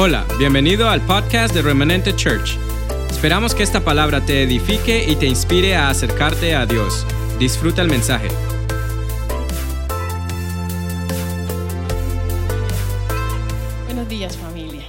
[0.00, 2.56] Hola, bienvenido al podcast de Remanente Church.
[3.10, 7.04] Esperamos que esta palabra te edifique y te inspire a acercarte a Dios.
[7.40, 8.28] Disfruta el mensaje.
[13.86, 14.84] Buenos días familia.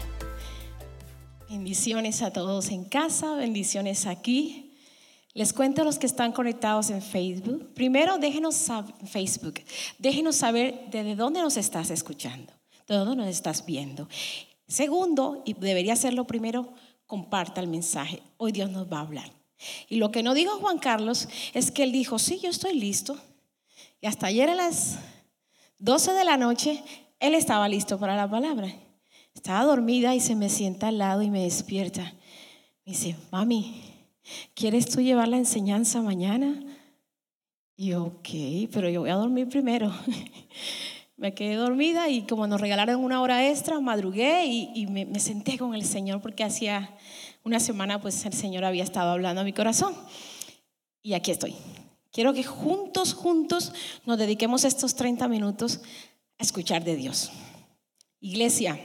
[1.49, 4.77] Bendiciones a todos en casa, bendiciones aquí.
[5.33, 7.73] Les cuento a los que están conectados en Facebook.
[7.73, 9.55] Primero, déjenos saber, Facebook,
[9.97, 12.53] déjenos saber desde dónde nos estás escuchando,
[12.87, 14.07] de dónde nos estás viendo.
[14.69, 16.71] Segundo, y debería ser lo primero,
[17.07, 18.21] comparta el mensaje.
[18.37, 19.33] Hoy Dios nos va a hablar.
[19.89, 23.17] Y lo que no dijo Juan Carlos es que él dijo, sí, yo estoy listo.
[23.99, 24.99] Y hasta ayer a las
[25.79, 26.83] 12 de la noche,
[27.19, 28.71] él estaba listo para la palabra.
[29.33, 32.03] Estaba dormida y se me sienta al lado y me despierta.
[32.85, 33.81] Me dice, mami,
[34.53, 36.63] ¿quieres tú llevar la enseñanza mañana?
[37.75, 39.91] Y yo, ok, pero yo voy a dormir primero.
[41.19, 45.75] Me quedé dormida y como nos regalaron una hora extra, madrugué y, me, senté con
[45.75, 46.95] el Señor porque hacía
[47.43, 49.93] una semana pues el Señor había estado hablando a mi corazón.
[51.03, 51.57] Y aquí estoy.
[52.13, 53.73] Quiero que juntos, juntos
[54.05, 55.81] nos dediquemos estos 30 minutos
[56.37, 57.31] a escuchar de Dios.
[58.21, 58.79] Iglesia,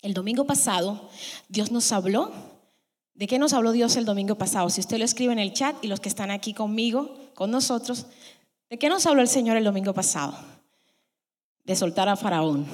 [0.00, 1.10] el domingo pasado
[1.50, 2.32] Dios nos habló.
[3.12, 4.70] ¿De qué nos habló Dios el domingo pasado?
[4.70, 8.06] Si usted lo escribe en el chat y los que están aquí conmigo, con nosotros,
[8.70, 10.51] ¿de qué nos habló el Señor el domingo pasado?
[11.64, 12.66] De soltar a Faraón.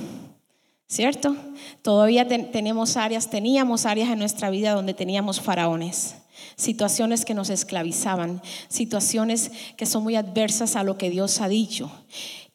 [0.86, 1.36] ¿Cierto?
[1.82, 6.16] Todavía tenemos áreas, teníamos áreas en nuestra vida donde teníamos faraones,
[6.56, 11.92] situaciones que nos esclavizaban, situaciones que son muy adversas a lo que Dios ha dicho.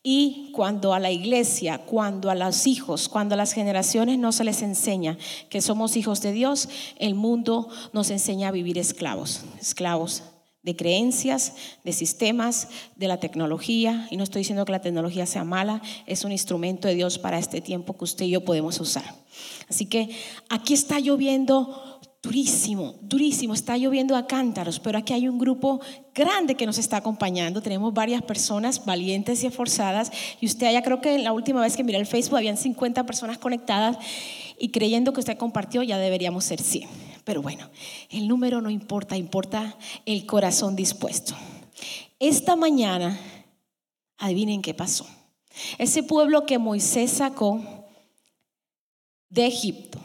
[0.02, 4.44] Y cuando a la iglesia, cuando a los hijos, cuando a las generaciones no se
[4.44, 10.24] les enseña que somos hijos de Dios, el mundo nos enseña a vivir esclavos, esclavos
[10.64, 14.08] de creencias, de sistemas, de la tecnología.
[14.10, 17.38] Y no estoy diciendo que la tecnología sea mala, es un instrumento de Dios para
[17.38, 19.04] este tiempo que usted y yo podemos usar.
[19.70, 20.10] Así que
[20.50, 25.82] aquí está lloviendo durísimo, durísimo, está lloviendo a cántaros, pero aquí hay un grupo
[26.16, 27.62] grande que nos está acompañando.
[27.62, 30.10] Tenemos varias personas valientes y esforzadas.
[30.40, 33.38] Y usted ya creo que la última vez que miré el Facebook habían 50 personas
[33.38, 33.98] conectadas
[34.58, 37.13] y creyendo que usted compartió ya deberíamos ser 100.
[37.24, 37.70] Pero bueno,
[38.10, 41.36] el número no importa, importa el corazón dispuesto.
[42.20, 43.20] Esta mañana,
[44.18, 45.08] adivinen qué pasó.
[45.78, 47.62] Ese pueblo que Moisés sacó
[49.30, 50.00] de Egipto,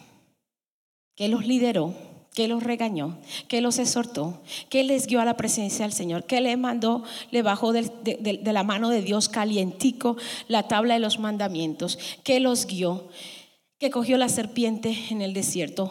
[1.14, 1.94] que los lideró,
[2.34, 3.18] que los regañó,
[3.48, 7.42] que los exhortó, que les guió a la presencia del Señor, que le mandó, le
[7.42, 12.66] bajó de, de la mano de Dios calientico la tabla de los mandamientos, que los
[12.66, 13.08] guió,
[13.78, 15.90] que cogió la serpiente en el desierto,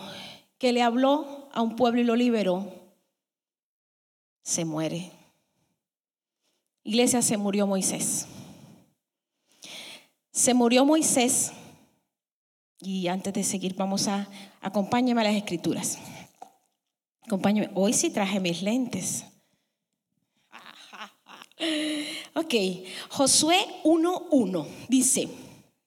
[0.57, 2.71] que le habló a un pueblo y lo liberó,
[4.43, 5.11] se muere.
[6.83, 8.27] Iglesia, se murió Moisés.
[10.31, 11.51] Se murió Moisés.
[12.79, 14.29] Y antes de seguir, vamos a,
[14.61, 15.97] acompáñeme a las escrituras.
[17.23, 17.69] Acompáñeme.
[17.75, 19.25] Hoy sí traje mis lentes.
[22.35, 22.53] Ok,
[23.09, 25.27] Josué 1.1 dice,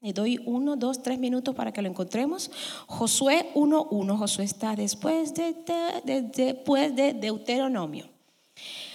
[0.03, 2.51] le doy uno, dos, tres minutos para que lo encontremos.
[2.87, 4.17] Josué 1.1.
[4.17, 5.55] Josué está después de,
[6.35, 8.09] después de Deuteronomio.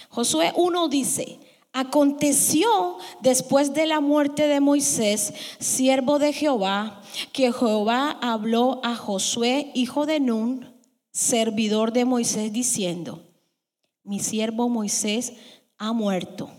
[0.08, 1.38] Josué 1 dice,
[1.72, 7.00] aconteció después de la muerte de Moisés, siervo de Jehová,
[7.32, 10.74] que Jehová habló a Josué, hijo de Nun,
[11.12, 13.22] servidor de Moisés, diciendo,
[14.02, 15.34] mi siervo Moisés
[15.78, 16.50] ha muerto.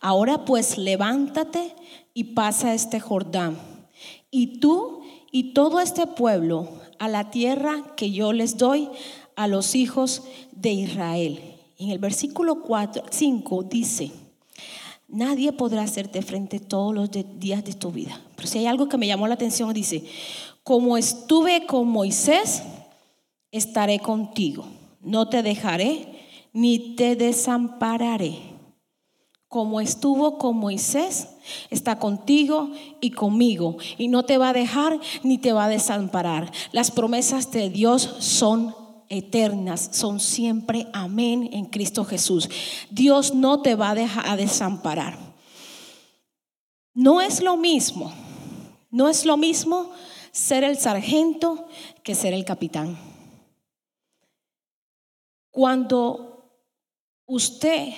[0.00, 1.74] Ahora pues levántate
[2.14, 3.71] y pasa este Jordán
[4.30, 6.68] y tú y todo este pueblo
[6.98, 8.88] a la tierra que yo les doy
[9.34, 11.40] a los hijos de Israel.
[11.78, 14.12] En el versículo 4, 5 dice,
[15.08, 18.20] nadie podrá hacerte frente todos los días de tu vida.
[18.36, 20.04] Pero si hay algo que me llamó la atención, dice,
[20.62, 22.62] como estuve con Moisés,
[23.50, 24.64] estaré contigo.
[25.00, 26.06] No te dejaré
[26.52, 28.51] ni te desampararé
[29.52, 31.28] como estuvo con Moisés,
[31.68, 32.70] está contigo
[33.02, 33.76] y conmigo.
[33.98, 36.50] Y no te va a dejar ni te va a desamparar.
[36.72, 38.74] Las promesas de Dios son
[39.10, 42.48] eternas, son siempre amén en Cristo Jesús.
[42.90, 45.18] Dios no te va a dejar a desamparar.
[46.94, 48.10] No es lo mismo,
[48.90, 49.90] no es lo mismo
[50.30, 51.66] ser el sargento
[52.02, 52.98] que ser el capitán.
[55.50, 56.48] Cuando
[57.26, 57.92] usted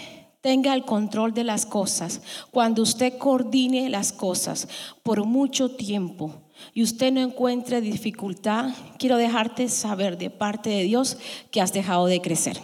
[0.44, 2.20] tenga el control de las cosas,
[2.50, 4.68] cuando usted coordine las cosas
[5.02, 6.34] por mucho tiempo
[6.74, 11.16] y usted no encuentre dificultad, quiero dejarte saber de parte de Dios
[11.50, 12.60] que has dejado de crecer.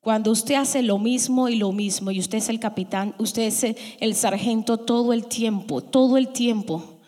[0.00, 3.64] Cuando usted hace lo mismo y lo mismo, y usted es el capitán, usted es
[3.98, 7.00] el sargento todo el tiempo, todo el tiempo,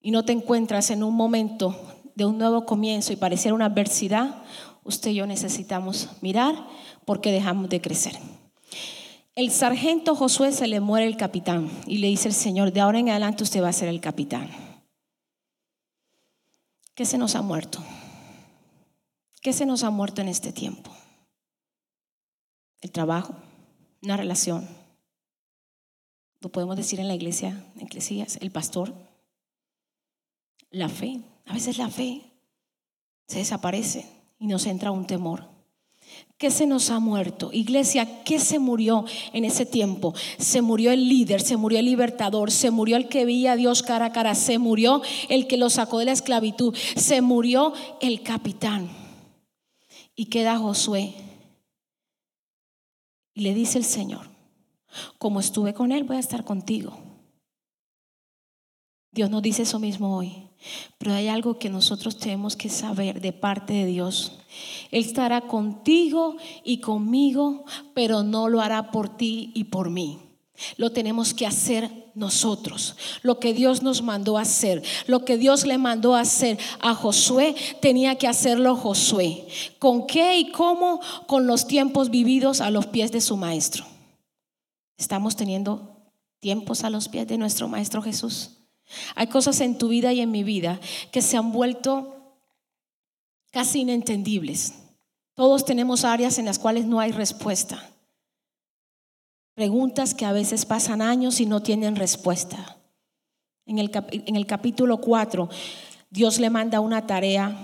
[0.00, 1.76] y no te encuentras en un momento
[2.14, 4.44] de un nuevo comienzo y pareciera una adversidad,
[4.84, 6.54] usted y yo necesitamos mirar
[7.04, 8.18] porque dejamos de crecer.
[9.34, 12.98] El sargento Josué se le muere el capitán y le dice el Señor, de ahora
[12.98, 14.50] en adelante usted va a ser el capitán.
[16.94, 17.82] ¿Qué se nos ha muerto?
[19.40, 20.90] ¿Qué se nos ha muerto en este tiempo?
[22.82, 23.34] El trabajo,
[24.02, 24.68] una relación.
[26.40, 28.92] Lo podemos decir en la iglesia, en Eclesías, el pastor,
[30.70, 31.22] la fe.
[31.46, 32.22] A veces la fe
[33.26, 34.06] se desaparece
[34.38, 35.51] y nos entra un temor.
[36.42, 37.50] ¿Qué se nos ha muerto?
[37.52, 40.12] Iglesia, ¿qué se murió en ese tiempo?
[40.38, 43.82] Se murió el líder, se murió el libertador, se murió el que veía a Dios
[43.84, 48.22] cara a cara, se murió el que lo sacó de la esclavitud, se murió el
[48.22, 48.90] capitán.
[50.16, 51.14] Y queda Josué.
[53.34, 54.28] Y le dice el Señor,
[55.18, 56.98] como estuve con él, voy a estar contigo.
[59.12, 60.48] Dios nos dice eso mismo hoy.
[60.98, 64.38] Pero hay algo que nosotros tenemos que saber de parte de Dios.
[64.90, 67.64] Él estará contigo y conmigo,
[67.94, 70.18] pero no lo hará por ti y por mí.
[70.76, 72.96] Lo tenemos que hacer nosotros.
[73.22, 76.94] Lo que Dios nos mandó a hacer, lo que Dios le mandó a hacer a
[76.94, 79.46] Josué, tenía que hacerlo Josué.
[79.78, 81.00] ¿Con qué y cómo?
[81.26, 83.84] Con los tiempos vividos a los pies de su maestro.
[84.96, 88.61] Estamos teniendo tiempos a los pies de nuestro maestro Jesús.
[89.14, 90.80] Hay cosas en tu vida y en mi vida
[91.10, 92.36] que se han vuelto
[93.50, 94.74] casi inentendibles.
[95.34, 97.90] Todos tenemos áreas en las cuales no hay respuesta.
[99.54, 102.78] Preguntas que a veces pasan años y no tienen respuesta.
[103.66, 105.48] En el, capítulo 4,
[106.10, 107.56] Dios le manda una tarea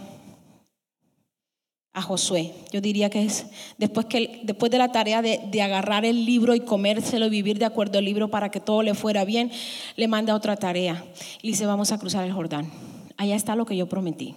[1.93, 2.55] a Josué.
[2.73, 3.47] Yo diría que es
[3.77, 7.59] después, que, después de la tarea de, de, agarrar el libro y comérselo y vivir
[7.59, 9.51] de acuerdo al libro para que todo le fuera bien,
[9.97, 11.05] le manda otra tarea.
[11.43, 12.71] Y dice, vamos a cruzar el Jordán.
[13.17, 14.37] Allá está lo que yo prometí.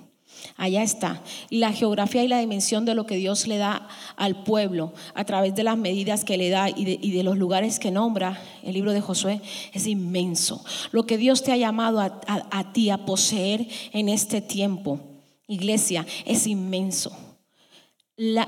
[0.57, 1.21] Allá está.
[1.50, 5.53] La geografía y la dimensión de lo que Dios le da al pueblo a través
[5.53, 8.74] de las medidas que le da y de, y de los lugares que nombra el
[8.74, 9.42] libro de Josué
[9.74, 10.63] es inmenso.
[10.92, 15.00] Lo que Dios te ha llamado a, a, a ti a poseer en este tiempo,
[15.48, 17.30] iglesia, es inmenso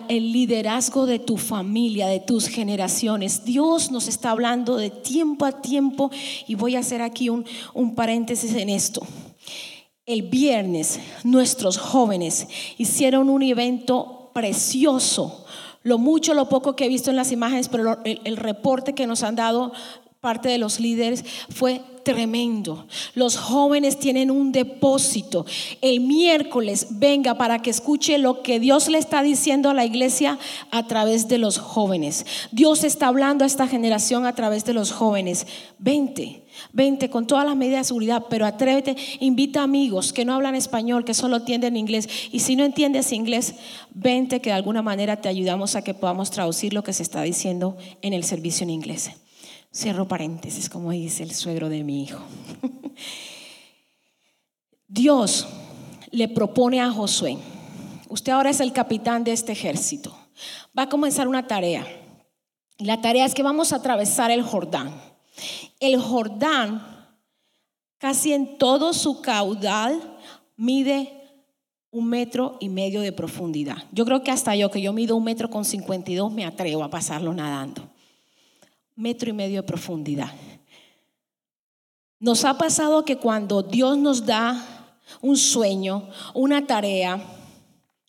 [0.08, 3.44] el liderazgo de tu familia, de tus generaciones.
[3.44, 6.12] Dios nos está hablando de tiempo a tiempo
[6.48, 7.44] y voy a hacer aquí un,
[7.74, 9.02] un paréntesis en esto.
[10.06, 12.48] El viernes nuestros jóvenes
[12.78, 15.44] hicieron un evento precioso.
[15.82, 19.24] Lo mucho, lo poco que he visto en las imágenes, pero el reporte que nos
[19.24, 19.74] han dado
[20.24, 22.88] parte de los líderes fue tremendo.
[23.14, 25.46] Los jóvenes tienen un depósito.
[25.82, 30.40] El miércoles venga para que escuche lo que Dios le está diciendo a la iglesia
[30.72, 32.26] a través de los jóvenes.
[32.54, 35.46] Dios está hablando a esta generación a través de los jóvenes.
[35.78, 36.46] Vente.
[36.72, 41.04] Vente con todas las medidas de seguridad, pero atrévete, invita amigos que no hablan español,
[41.04, 42.08] que solo entienden inglés.
[42.32, 43.56] Y si no entiendes inglés,
[43.94, 47.24] vente que de alguna manera te ayudamos a que podamos traducir lo que se está
[47.24, 49.12] diciendo en el servicio en inglés.
[49.76, 52.22] Cierro paréntesis, como dice el suegro de mi hijo.
[54.88, 55.48] Dios
[56.12, 57.40] le propone a Josué,
[58.08, 60.16] usted ahora es el capitán de este ejército,
[60.78, 61.88] va a comenzar una tarea.
[62.78, 64.94] La tarea es que vamos a atravesar el Jordán.
[65.80, 66.86] El Jordán,
[67.98, 70.20] casi en todo su caudal,
[70.56, 71.12] mide
[71.90, 73.86] un metro y medio de profundidad.
[73.92, 76.92] Yo creo que hasta yo, que yo mido un metro con 52, me atrevo a
[76.92, 77.93] pasarlo nadando
[78.96, 80.32] metro y medio de profundidad.
[82.20, 87.22] Nos ha pasado que cuando Dios nos da un sueño, una tarea,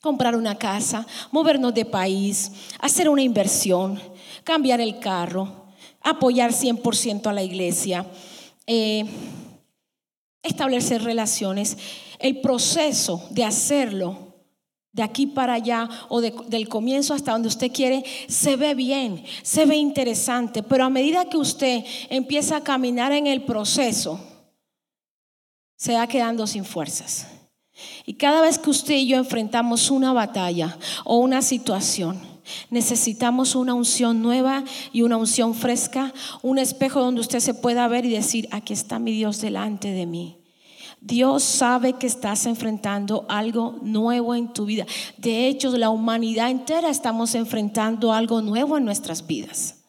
[0.01, 3.99] comprar una casa, movernos de país, hacer una inversión,
[4.45, 5.67] cambiar el carro,
[6.01, 8.07] apoyar 100% a la iglesia,
[8.67, 9.05] eh,
[10.43, 11.77] establecer relaciones,
[12.19, 14.34] el proceso de hacerlo
[14.95, 19.67] de aquí para allá o del comienzo hasta donde usted quiere, se ve bien, se
[19.67, 24.21] ve interesante, pero a medida que usted empieza a caminar en el proceso,
[25.77, 27.27] se va quedando sin fuerzas.
[28.07, 32.21] Y cada vez que usted y yo enfrentamos una batalla o una situación,
[32.71, 38.05] necesitamos una unción nueva y una unción fresca, un espejo donde usted se pueda ver
[38.05, 40.44] y decir, aquí está mi Dios delante de mí.
[41.05, 44.87] Dios sabe que estás enfrentando algo nuevo en tu vida.
[45.19, 49.83] De hecho, la humanidad entera estamos enfrentando algo nuevo en nuestras vidas.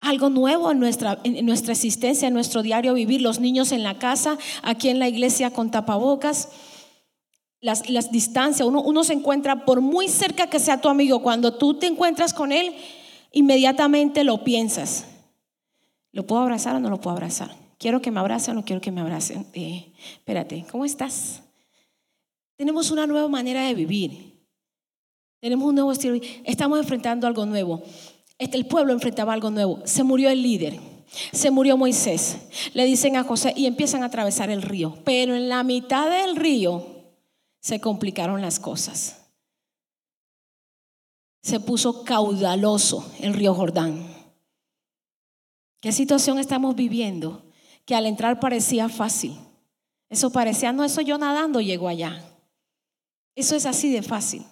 [0.00, 3.22] Algo nuevo en nuestra, en nuestra existencia, en nuestro diario vivir.
[3.22, 6.48] Los niños en la casa, aquí en la iglesia con tapabocas.
[7.60, 11.54] Las, las distancias, uno, uno se encuentra por muy cerca que sea tu amigo, cuando
[11.54, 12.74] tú te encuentras con él,
[13.30, 15.04] inmediatamente lo piensas.
[16.10, 17.65] ¿Lo puedo abrazar o no lo puedo abrazar?
[17.78, 19.46] ¿Quiero que me abracen o no quiero que me abracen?
[19.52, 21.42] Espérate, ¿cómo estás?
[22.56, 24.36] Tenemos una nueva manera de vivir.
[25.40, 26.18] Tenemos un nuevo estilo.
[26.44, 27.82] Estamos enfrentando algo nuevo.
[28.38, 29.80] Este, el pueblo enfrentaba algo nuevo.
[29.84, 30.80] Se murió el líder.
[31.32, 32.38] Se murió Moisés.
[32.72, 34.96] Le dicen a José y empiezan a atravesar el río.
[35.04, 36.86] Pero en la mitad del río
[37.60, 39.22] se complicaron las cosas.
[41.42, 44.04] Se puso caudaloso el río Jordán.
[45.80, 47.45] ¿Qué situación estamos viviendo?
[47.86, 49.38] Que al entrar parecía fácil.
[50.10, 52.22] Eso parecía, no, eso yo nadando llego allá.
[53.34, 54.44] Eso es así de fácil.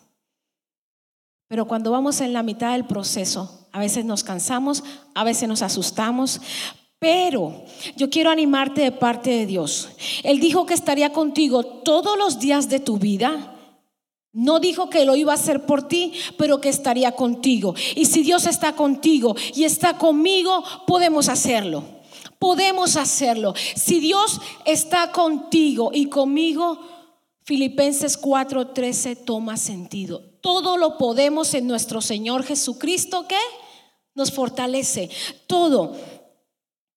[1.48, 4.82] Pero cuando vamos en la mitad del proceso, a veces nos cansamos,
[5.14, 6.40] a veces nos asustamos,
[6.98, 7.64] pero
[7.96, 9.90] yo quiero animarte de parte de Dios.
[10.22, 13.54] Él dijo que estaría contigo todos los días de tu vida.
[14.32, 17.74] No dijo que lo iba a hacer por ti, pero que estaría contigo.
[17.94, 21.84] Y si Dios está contigo y está conmigo, podemos hacerlo.
[22.44, 23.54] Podemos hacerlo.
[23.74, 26.78] Si Dios está contigo y conmigo,
[27.42, 30.20] Filipenses 4:13 toma sentido.
[30.42, 33.38] Todo lo podemos en nuestro Señor Jesucristo que
[34.14, 35.08] nos fortalece.
[35.46, 35.96] Todo.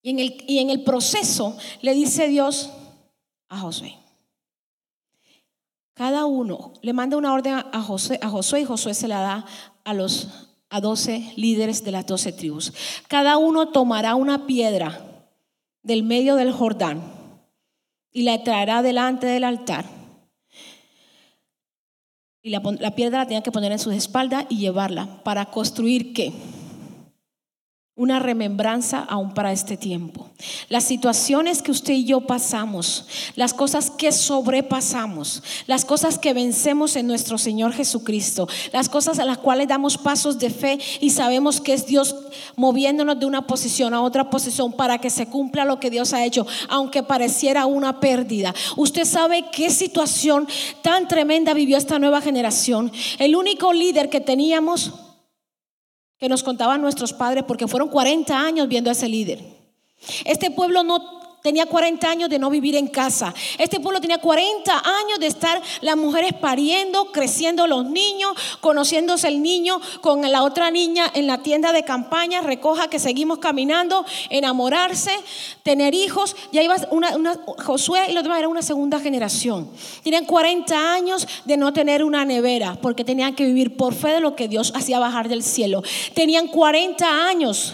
[0.01, 2.69] Y en el, y en el proceso le dice Dios
[3.47, 3.95] a Josué.
[5.93, 9.45] Cada uno le manda una orden a Josué, a Josué y Josué se la da
[9.85, 10.27] a los
[10.69, 12.73] a 12 líderes de las 12 tribus.
[13.07, 15.13] Cada uno tomará una piedra
[15.87, 17.01] del medio del Jordán
[18.11, 19.85] y la traerá delante del altar
[22.47, 22.61] y la,
[22.95, 26.31] piedra la tenía que poner en sus espaldas y llevarla para construir qué?
[27.97, 30.29] Una remembranza aún para este tiempo.
[30.69, 36.95] Las situaciones que usted y yo pasamos, las cosas que sobrepasamos, las cosas que vencemos
[36.95, 41.59] en nuestro Señor Jesucristo, las cosas a las cuales damos pasos de fe y sabemos
[41.59, 42.15] que es Dios
[42.55, 46.23] moviéndonos de una posición a otra posición para que se cumpla lo que Dios ha
[46.23, 48.53] hecho, aunque pareciera una pérdida.
[48.75, 50.47] Usted sabe qué situación
[50.83, 52.91] tan tremenda vivió esta nueva generación.
[53.17, 54.93] El único líder que teníamos
[56.19, 59.43] que nos contaban nuestros padres, porque fueron 40 años viendo a ese líder.
[60.25, 61.17] Este pueblo no
[61.47, 63.33] tenía 40 años de no vivir en casa.
[63.57, 69.41] Este pueblo tenía 40 años de estar las mujeres pariendo, creciendo los niños, conociéndose el
[69.41, 75.11] niño con la otra niña en la tienda de campaña, recoja que seguimos caminando, enamorarse,
[75.63, 76.35] tener hijos.
[76.51, 77.13] Ya iba una,
[77.63, 79.69] Josué y los demás era una segunda generación.
[80.03, 84.19] Tenían 40 años de no tener una nevera porque tenían que vivir por fe de
[84.19, 85.81] lo que Dios hacía bajar del cielo.
[86.13, 87.73] Tenían 40 años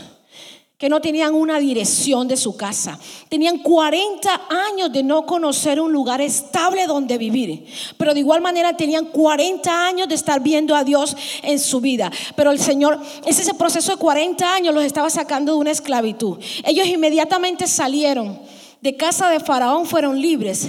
[0.84, 3.00] que no tenían una dirección de su casa.
[3.30, 7.66] Tenían 40 años de no conocer un lugar estable donde vivir.
[7.98, 12.12] Pero de igual manera tenían 40 años de estar viendo a Dios en su vida.
[12.36, 16.38] Pero el Señor, ese proceso de 40 años los estaba sacando de una esclavitud.
[16.66, 18.42] Ellos inmediatamente salieron
[18.82, 20.68] de casa de Faraón, fueron libres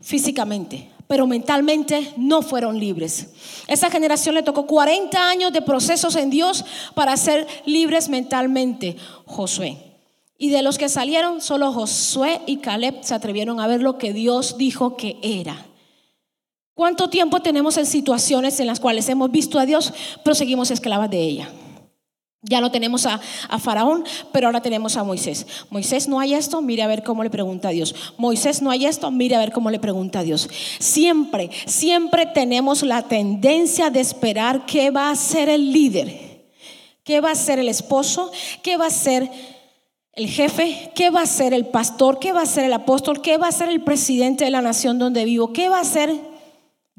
[0.00, 3.30] físicamente pero mentalmente no fueron libres.
[3.66, 6.64] Esa generación le tocó 40 años de procesos en Dios
[6.94, 8.96] para ser libres mentalmente.
[9.26, 9.76] Josué.
[10.38, 14.12] Y de los que salieron, solo Josué y Caleb se atrevieron a ver lo que
[14.12, 15.66] Dios dijo que era.
[16.74, 21.10] ¿Cuánto tiempo tenemos en situaciones en las cuales hemos visto a Dios, pero seguimos esclavas
[21.10, 21.50] de ella?
[22.42, 23.20] Ya no tenemos a,
[23.58, 25.46] Faraón, pero ahora tenemos a Moisés.
[25.68, 27.94] Moisés no hay esto, mire a ver cómo le pregunta a Dios.
[28.16, 30.48] Moisés no hay esto, mire a ver cómo le pregunta a Dios.
[30.78, 36.46] Siempre, siempre tenemos la tendencia de esperar qué va a ser el líder,
[37.04, 38.32] qué va a ser el esposo,
[38.62, 39.30] qué va a ser
[40.14, 43.36] el jefe, qué va a ser el pastor, qué va a ser el apóstol, qué
[43.36, 46.29] va a ser el presidente de la nación donde vivo, qué va a ser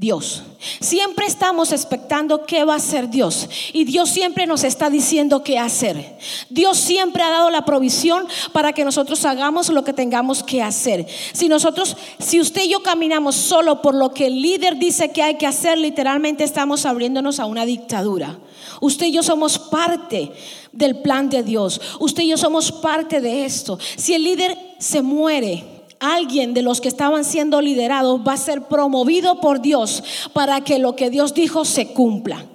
[0.02, 0.42] Dios.
[0.80, 3.48] Siempre estamos expectando qué va a hacer Dios.
[3.72, 6.18] Y Dios siempre nos está diciendo qué hacer.
[6.50, 11.06] Dios siempre ha dado la provisión para que nosotros hagamos lo que tengamos que hacer.
[11.34, 15.22] Si nosotros, si usted y yo caminamos solo por lo que el líder dice que
[15.22, 18.40] hay que hacer, literalmente estamos abriéndonos a una dictadura.
[18.82, 20.32] Usted y yo somos parte
[20.72, 21.80] del plan de Dios.
[22.00, 23.78] Usted y yo somos parte de esto.
[23.98, 28.64] Si el líder se muere, alguien de los que estaban siendo liderados va a ser
[28.64, 30.04] promovido por Dios
[30.34, 32.48] para que lo que Dios dijo se cumpla.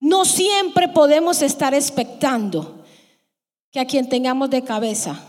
[0.00, 2.84] No siempre podemos estar expectando
[3.72, 5.20] que a quien tengamos de cabeza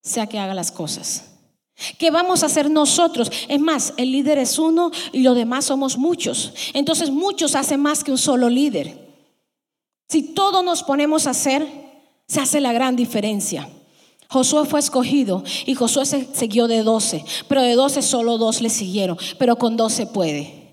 [0.00, 1.32] sea que haga las cosas.
[1.98, 3.32] ¿Qué vamos a hacer nosotros?
[3.48, 6.54] Es más, el líder es uno y los demás somos muchos.
[6.72, 8.96] Entonces muchos hacen más que un solo líder.
[10.08, 11.66] Si todos nos ponemos a hacer,
[12.28, 13.68] se hace la gran diferencia.
[14.28, 18.70] Josué fue escogido y Josué se siguió de doce, pero de doce solo dos le
[18.70, 20.64] siguieron, pero con doce puede.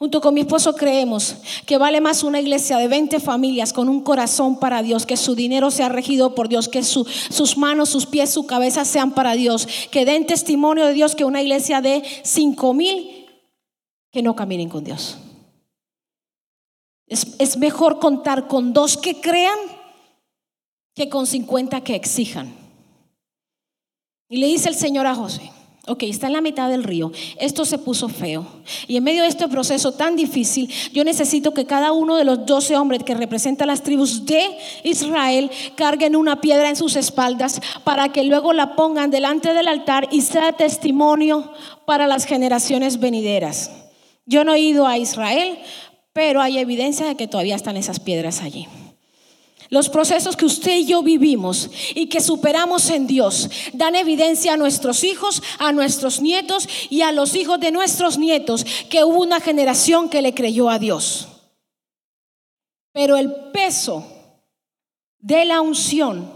[0.00, 1.34] Junto con mi esposo creemos
[1.66, 5.34] que vale más una iglesia de 20 familias con un corazón para Dios, que su
[5.34, 9.66] dinero sea regido por Dios, que sus manos, sus pies, su cabeza sean para Dios,
[9.90, 13.26] que den testimonio de Dios, que una iglesia de 5 mil
[14.12, 15.18] que no caminen con Dios.
[17.08, 19.58] Es mejor contar con dos que crean
[20.98, 22.52] que con 50 que exijan.
[24.28, 25.50] Y le dice el Señor a José,
[25.90, 27.12] Ok, está en la mitad del río.
[27.40, 28.46] Esto se puso feo.
[28.86, 32.44] Y en medio de este proceso tan difícil, yo necesito que cada uno de los
[32.44, 34.44] doce hombres que representan las tribus de
[34.84, 40.08] Israel carguen una piedra en sus espaldas para que luego la pongan delante del altar
[40.10, 41.50] y sea testimonio
[41.86, 43.70] para las generaciones venideras.
[44.26, 45.58] Yo no he ido a Israel,
[46.12, 48.68] pero hay evidencia de que todavía están esas piedras allí.
[49.70, 54.56] Los procesos que usted y yo vivimos y que superamos en Dios dan evidencia a
[54.56, 59.40] nuestros hijos, a nuestros nietos y a los hijos de nuestros nietos que hubo una
[59.40, 61.28] generación que le creyó a Dios.
[62.92, 64.06] Pero el peso
[65.18, 66.32] de la unción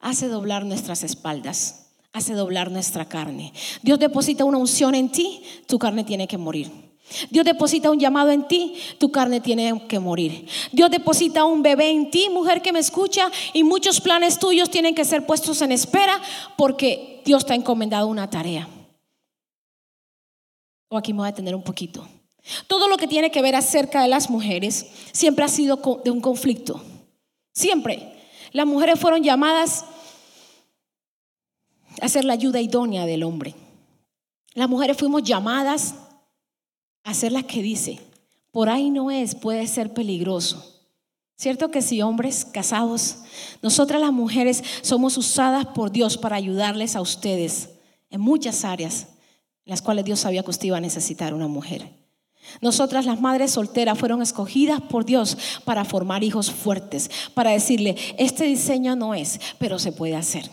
[0.00, 3.52] hace doblar nuestras espaldas, hace doblar nuestra carne.
[3.82, 6.87] Dios deposita una unción en ti, tu carne tiene que morir.
[7.30, 10.46] Dios deposita un llamado en ti, tu carne tiene que morir.
[10.72, 14.94] Dios deposita un bebé en ti, mujer que me escucha, y muchos planes tuyos tienen
[14.94, 16.20] que ser puestos en espera
[16.56, 18.68] porque Dios te ha encomendado una tarea.
[20.88, 22.06] O aquí me voy a detener un poquito.
[22.66, 26.20] Todo lo que tiene que ver acerca de las mujeres siempre ha sido de un
[26.20, 26.82] conflicto.
[27.52, 28.14] Siempre.
[28.52, 29.84] Las mujeres fueron llamadas
[32.00, 33.54] a ser la ayuda idónea del hombre.
[34.54, 35.94] Las mujeres fuimos llamadas
[37.10, 38.00] hacer las que dice,
[38.50, 40.74] por ahí no es, puede ser peligroso.
[41.36, 43.18] Cierto que si hombres casados,
[43.62, 47.70] nosotras las mujeres somos usadas por Dios para ayudarles a ustedes
[48.10, 49.06] en muchas áreas
[49.64, 51.92] en las cuales Dios sabía que usted iba a necesitar una mujer.
[52.60, 58.44] Nosotras las madres solteras fueron escogidas por Dios para formar hijos fuertes, para decirle, este
[58.44, 60.50] diseño no es, pero se puede hacer.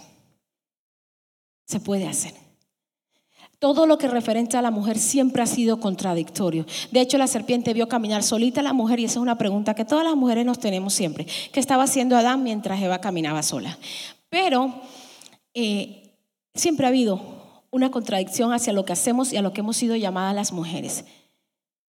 [1.66, 2.45] Se puede hacer.
[3.60, 6.66] Todo lo que referente a la mujer siempre ha sido contradictorio.
[6.92, 9.74] De hecho, la serpiente vio caminar solita a la mujer y esa es una pregunta
[9.74, 11.26] que todas las mujeres nos tenemos siempre.
[11.52, 13.78] ¿Qué estaba haciendo Adán mientras Eva caminaba sola?
[14.30, 14.74] Pero
[15.54, 16.18] eh,
[16.54, 17.22] siempre ha habido
[17.72, 21.06] una contradicción hacia lo que hacemos y a lo que hemos sido llamadas las mujeres.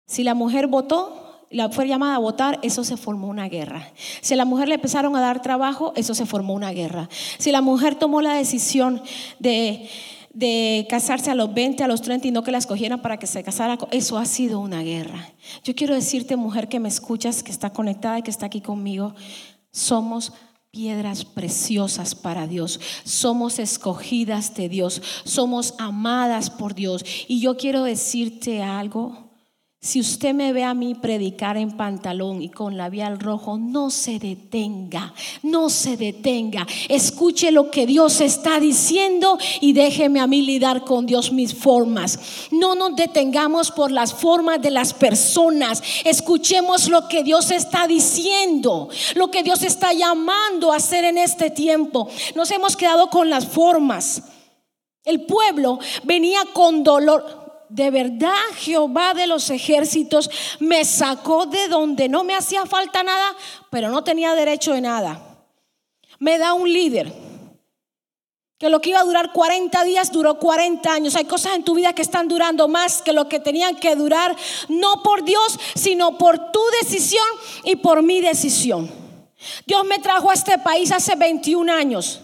[0.08, 3.92] Si la mujer votó, la fue llamada a votar, eso se formó una guerra.
[4.22, 7.10] Si a la mujer le empezaron a dar trabajo, eso se formó una guerra.
[7.38, 9.02] Si la mujer tomó la decisión
[9.40, 9.90] de
[10.36, 13.26] de casarse a los 20, a los 30 y no que la escogieran para que
[13.26, 15.30] se casara, eso ha sido una guerra.
[15.64, 19.16] Yo quiero decirte, mujer que me escuchas, que está conectada y que está aquí conmigo,
[19.72, 20.34] somos
[20.72, 22.82] piedras preciosas para Dios.
[23.06, 25.02] Somos escogidas de Dios.
[25.24, 27.06] Somos amadas por Dios.
[27.30, 29.25] Y yo quiero decirte algo.
[29.86, 34.18] Si usted me ve a mí predicar en pantalón y con labial rojo, no se
[34.18, 36.66] detenga, no se detenga.
[36.90, 42.18] Escuche lo que Dios está diciendo y déjeme a mí lidar con Dios mis formas.
[42.50, 45.84] No nos detengamos por las formas de las personas.
[46.04, 51.52] Escuchemos lo que Dios está diciendo, lo que Dios está llamando a hacer en este
[51.52, 52.10] tiempo.
[52.34, 54.24] Nos hemos quedado con las formas.
[55.04, 62.10] El pueblo venía con dolor de verdad Jehová de los ejércitos me sacó de donde
[62.10, 63.36] no me hacía falta nada,
[63.70, 65.22] pero no tenía derecho de nada.
[66.20, 67.14] Me da un líder.
[68.58, 71.16] Que lo que iba a durar 40 días duró 40 años.
[71.16, 74.36] Hay cosas en tu vida que están durando más que lo que tenían que durar,
[74.70, 77.28] no por Dios, sino por tu decisión
[77.66, 78.90] y por mi decisión.
[79.66, 82.22] Dios me trajo a este país hace 21 años.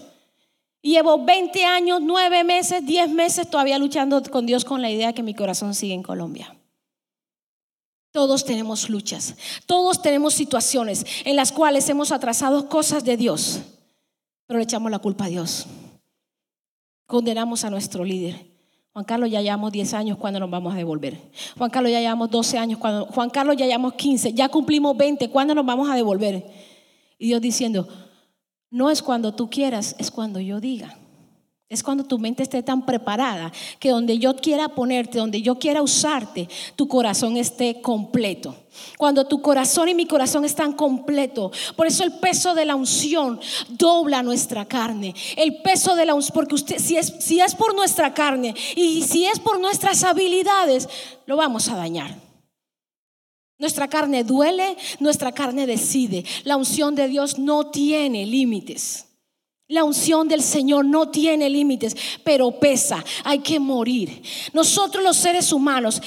[0.82, 5.14] Llevo 20 años, 9 meses, 10 meses todavía luchando con Dios con la idea de
[5.14, 6.56] que mi corazón sigue en Colombia.
[8.10, 13.60] Todos tenemos luchas, todos tenemos situaciones en las cuales hemos atrasado cosas de Dios,
[14.46, 15.66] pero le echamos la culpa a Dios.
[17.06, 18.52] Condenamos a nuestro líder.
[18.92, 21.16] Juan Carlos ya llevamos 10 años cuando nos vamos a devolver.
[21.56, 25.30] Juan Carlos ya llevamos 12 años cuando Juan Carlos ya llevamos 15, ya cumplimos 20,
[25.30, 26.44] ¿cuándo nos vamos a devolver?
[27.18, 27.88] Y Dios diciendo,
[28.72, 30.96] no es cuando tú quieras, es cuando yo diga.
[31.68, 35.82] Es cuando tu mente esté tan preparada que donde yo quiera ponerte, donde yo quiera
[35.82, 38.54] usarte, tu corazón esté completo.
[38.98, 41.72] Cuando tu corazón y mi corazón están completos.
[41.76, 45.14] Por eso el peso de la unción dobla nuestra carne.
[45.36, 49.02] El peso de la unción, porque usted, si es, si es por nuestra carne y
[49.02, 50.88] si es por nuestras habilidades,
[51.24, 52.31] lo vamos a dañar.
[53.62, 56.24] Nuestra carne duele, nuestra carne decide.
[56.42, 59.06] La unción de Dios no tiene límites.
[59.68, 64.20] La unción del Señor no tiene límites, pero pesa, hay que morir.
[64.52, 66.02] Nosotros los seres humanos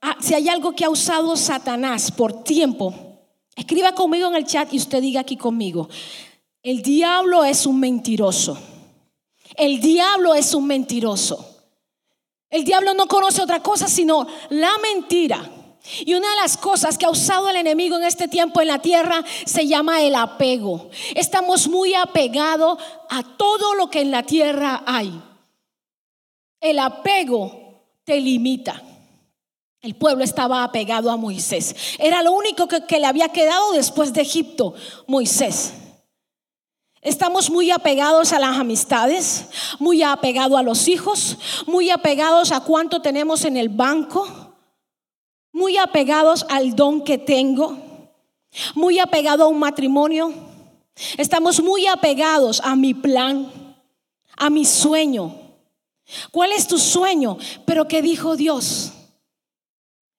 [0.00, 2.94] ah, si hay algo que ha usado Satanás por tiempo,
[3.56, 5.88] escriba conmigo en el chat y usted diga aquí conmigo,
[6.62, 8.56] el diablo es un mentiroso.
[9.56, 11.44] El diablo es un mentiroso.
[12.48, 15.56] El diablo no conoce otra cosa sino la mentira.
[16.04, 18.80] Y una de las cosas que ha usado el enemigo en este tiempo en la
[18.80, 20.90] tierra se llama el apego.
[21.14, 25.20] Estamos muy apegados a todo lo que en la tierra hay.
[26.60, 28.82] El apego te limita.
[29.80, 31.74] El pueblo estaba apegado a Moisés.
[31.98, 34.74] Era lo único que, le había quedado después de Egipto,
[35.06, 35.72] Moisés.
[37.00, 39.46] Estamos muy apegados a las amistades,
[39.78, 44.49] muy apegados a los hijos, muy apegados a cuánto tenemos en el banco,
[45.52, 47.76] muy apegados al don que tengo,
[48.74, 50.32] muy apegados a un matrimonio.
[51.16, 53.50] Estamos muy apegados a mi plan,
[54.36, 55.34] a mi sueño.
[56.30, 57.38] ¿Cuál es tu sueño?
[57.64, 58.92] Pero ¿qué dijo Dios?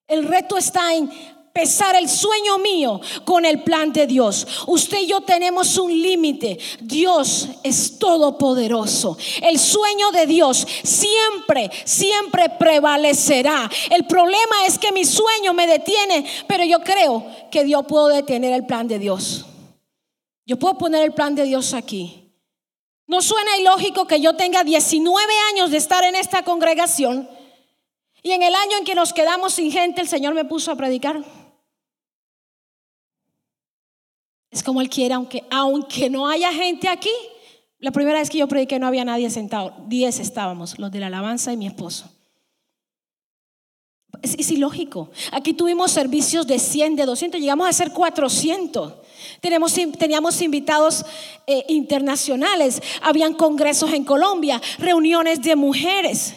[0.06, 1.10] El reto está en
[1.52, 4.46] pesar el sueño mío con el plan de Dios.
[4.66, 6.58] Usted y yo tenemos un límite.
[6.80, 9.16] Dios es todopoderoso.
[9.42, 13.70] El sueño de Dios siempre, siempre prevalecerá.
[13.90, 18.52] El problema es que mi sueño me detiene, pero yo creo que Dios puede detener
[18.52, 19.44] el plan de Dios.
[20.46, 22.18] Yo puedo poner el plan de Dios aquí.
[23.06, 27.28] No suena ilógico que yo tenga 19 años de estar en esta congregación
[28.22, 30.76] y en el año en que nos quedamos sin gente el Señor me puso a
[30.76, 31.22] predicar.
[34.52, 37.10] Es como Él quiere, aunque, aunque no haya gente aquí.
[37.78, 39.74] La primera vez que yo prediqué no había nadie sentado.
[39.88, 42.12] Diez estábamos, los de la alabanza y mi esposo.
[44.20, 45.10] Es, ilógico.
[45.32, 48.92] Aquí tuvimos servicios de 100, de 200, llegamos a ser 400.
[49.40, 51.04] Tenemos, teníamos invitados
[51.46, 56.34] eh, internacionales, habían congresos en Colombia, reuniones de mujeres.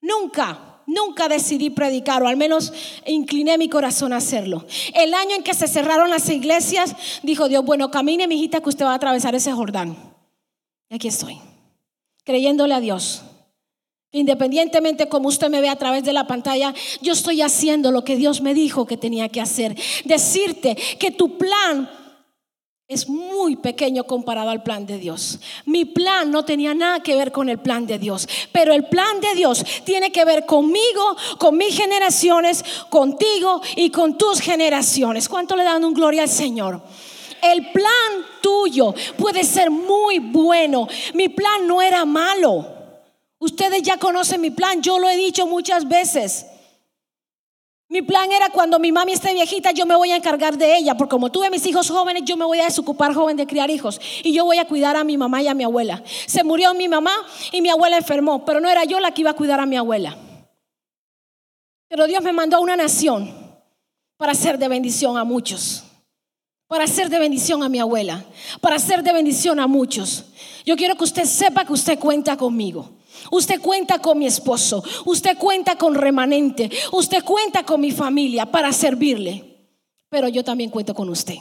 [0.00, 2.72] Nunca Nunca decidí predicar, o al menos
[3.04, 4.64] incliné mi corazón a hacerlo.
[4.94, 8.70] El año en que se cerraron las iglesias, dijo Dios, bueno, camine, mi hijita, que
[8.70, 9.94] usted va a atravesar ese Jordán.
[10.88, 11.38] Y aquí estoy,
[12.24, 13.22] creyéndole a Dios.
[14.12, 16.72] Independientemente como usted me ve a través de la pantalla,
[17.02, 19.76] yo estoy haciendo lo que Dios me dijo que tenía que hacer.
[20.06, 21.90] Decirte que tu plan
[22.88, 25.40] es muy pequeño comparado al plan de Dios.
[25.66, 29.20] Mi plan no tenía nada que ver con el plan de Dios, pero el plan
[29.20, 35.28] de Dios tiene que ver conmigo, con mis generaciones, contigo y con tus generaciones.
[35.28, 36.80] ¿Cuánto le dan un gloria al Señor?
[37.42, 40.88] El plan tuyo puede ser muy bueno.
[41.12, 42.66] Mi plan no era malo.
[43.38, 46.46] Ustedes ya conocen mi plan, yo lo he dicho muchas veces.
[47.90, 50.94] Mi plan era cuando mi mami esté viejita, yo me voy a encargar de ella,
[50.94, 53.98] porque como tuve mis hijos jóvenes, yo me voy a desocupar joven de criar hijos
[54.22, 56.02] y yo voy a cuidar a mi mamá y a mi abuela.
[56.26, 57.12] Se murió mi mamá
[57.50, 59.76] y mi abuela enfermó, pero no era yo la que iba a cuidar a mi
[59.76, 60.18] abuela.
[61.88, 63.34] Pero Dios me mandó a una nación
[64.18, 65.84] para ser de bendición a muchos,
[66.66, 68.22] para ser de bendición a mi abuela,
[68.60, 70.26] para ser de bendición a muchos.
[70.66, 72.97] Yo quiero que usted sepa que usted cuenta conmigo.
[73.30, 78.72] Usted cuenta con mi esposo, usted cuenta con remanente, usted cuenta con mi familia para
[78.72, 79.44] servirle.
[80.08, 81.36] Pero yo también cuento con usted.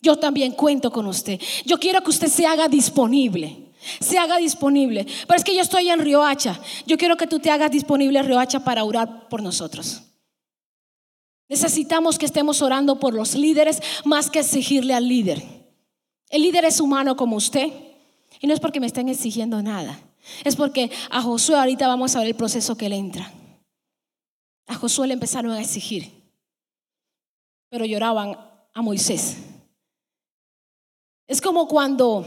[0.00, 1.40] Yo también cuento con usted.
[1.64, 3.68] Yo quiero que usted se haga disponible.
[4.00, 5.06] Se haga disponible.
[5.26, 6.60] Pero es que yo estoy en Riohacha.
[6.86, 10.02] Yo quiero que tú te hagas disponible en Riohacha para orar por nosotros.
[11.48, 15.42] Necesitamos que estemos orando por los líderes más que exigirle al líder.
[16.28, 17.72] El líder es humano como usted.
[18.40, 19.98] Y no es porque me estén exigiendo nada.
[20.44, 23.32] Es porque a Josué ahorita vamos a ver el proceso que él entra.
[24.66, 26.12] A Josué le empezaron a exigir,
[27.70, 28.36] pero lloraban
[28.74, 29.38] a Moisés.
[31.26, 32.26] Es como cuando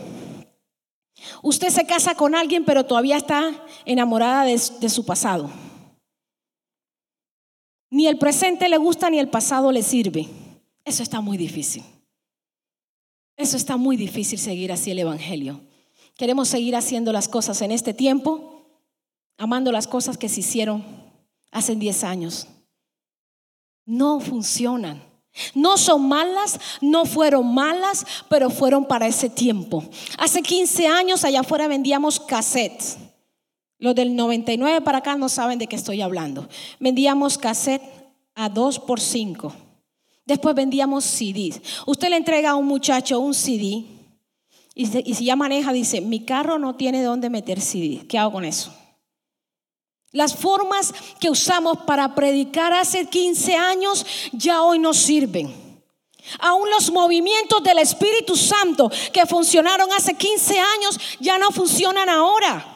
[1.42, 3.52] usted se casa con alguien, pero todavía está
[3.86, 5.50] enamorada de, de su pasado.
[7.90, 10.28] Ni el presente le gusta ni el pasado le sirve.
[10.86, 11.84] Eso está muy difícil.
[13.38, 15.62] Eso está muy difícil seguir así el Evangelio.
[16.22, 18.68] Queremos seguir haciendo las cosas en este tiempo,
[19.40, 20.86] amando las cosas que se hicieron
[21.50, 22.48] hace 10 años.
[23.88, 25.02] No funcionan.
[25.56, 29.84] No son malas, no fueron malas, pero fueron para ese tiempo.
[30.20, 33.00] Hace 15 años allá afuera vendíamos cassettes.
[33.80, 36.48] Los del 99 para acá no saben de qué estoy hablando.
[36.80, 37.82] Vendíamos cassette
[38.36, 39.52] a 2 por 5.
[40.28, 41.60] Después vendíamos CDs.
[41.88, 44.01] Usted le entrega a un muchacho un CD
[44.74, 48.06] y, si ya maneja, dice, mi carro no tiene dónde meter CD.
[48.08, 48.74] ¿Qué hago con eso?
[50.12, 55.54] Las formas que usamos para predicar hace 15 años ya hoy no sirven.
[56.40, 62.71] Aún los movimientos del Espíritu Santo que funcionaron hace 15 años ya no funcionan ahora.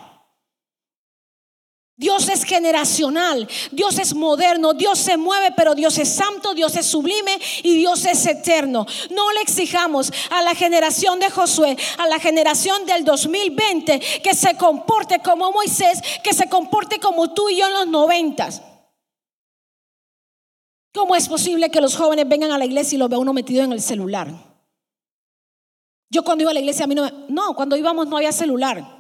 [1.98, 6.86] Dios es generacional, Dios es moderno, Dios se mueve, pero Dios es santo, Dios es
[6.86, 8.86] sublime y Dios es eterno.
[9.12, 14.58] No le exijamos a la generación de Josué, a la generación del 2020, que se
[14.58, 18.62] comporte como Moisés, que se comporte como tú y yo en los noventas.
[20.94, 23.64] ¿Cómo es posible que los jóvenes vengan a la iglesia y lo vea uno metido
[23.64, 24.34] en el celular?
[26.10, 28.95] Yo cuando iba a la iglesia a mí no, no, cuando íbamos no había celular.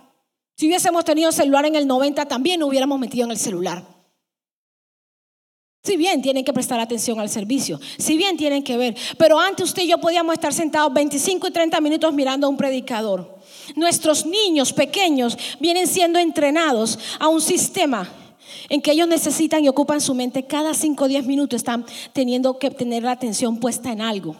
[0.55, 3.83] Si hubiésemos tenido celular en el 90, también nos hubiéramos metido en el celular.
[5.83, 9.65] Si bien tienen que prestar atención al servicio, si bien tienen que ver, pero antes
[9.65, 13.37] usted y yo podíamos estar sentados 25 y 30 minutos mirando a un predicador.
[13.75, 18.09] Nuestros niños pequeños vienen siendo entrenados a un sistema
[18.69, 22.57] en que ellos necesitan y ocupan su mente cada 5 o 10 minutos, están teniendo
[22.57, 24.35] que tener la atención puesta en algo.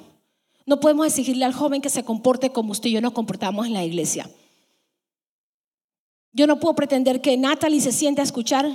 [0.66, 3.74] No podemos exigirle al joven que se comporte como usted y yo nos comportamos en
[3.74, 4.28] la iglesia.
[6.36, 8.70] Yo no puedo pretender que Natalie se siente a escuchar,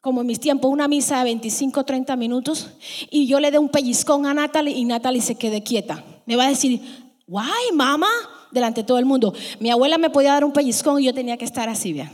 [0.00, 2.70] como en mis tiempos, una misa de 25 30 minutos
[3.10, 6.02] y yo le dé un pellizcón a Natalie y Natalie se quede quieta.
[6.24, 6.80] Me va a decir,
[7.26, 8.08] guay, mamá,
[8.50, 9.34] delante de todo el mundo.
[9.60, 12.10] Mi abuela me podía dar un pellizcón y yo tenía que estar así, bien.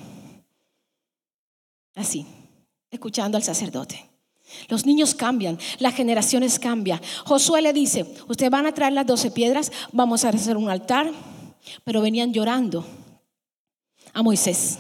[1.94, 2.26] Así,
[2.90, 4.10] escuchando al sacerdote.
[4.68, 7.00] Los niños cambian, las generaciones cambian.
[7.24, 11.12] Josué le dice, ustedes van a traer las doce piedras, vamos a hacer un altar,
[11.84, 12.84] pero venían llorando
[14.14, 14.78] a Moisés.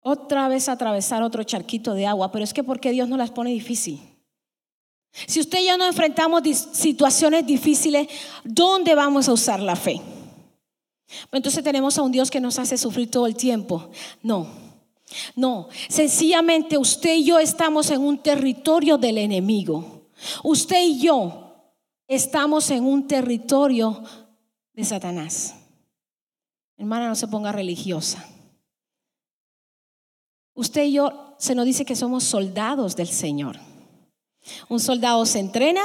[0.00, 3.50] Otra vez atravesar otro charquito de agua, pero es que porque Dios no las pone
[3.50, 4.00] difícil.
[5.26, 8.06] Si usted y yo no enfrentamos situaciones difíciles,
[8.44, 10.00] ¿dónde vamos a usar la fe?
[11.32, 13.90] Entonces tenemos a un Dios que nos hace sufrir todo el tiempo.
[14.22, 14.46] No,
[15.34, 20.02] no, sencillamente usted y yo estamos en un territorio del enemigo.
[20.44, 21.54] Usted y yo
[22.06, 24.02] estamos en un territorio
[24.74, 25.54] de Satanás.
[26.78, 28.24] Hermana, no se ponga religiosa.
[30.54, 33.58] Usted y yo se nos dice que somos soldados del Señor.
[34.68, 35.82] Un soldado se entrena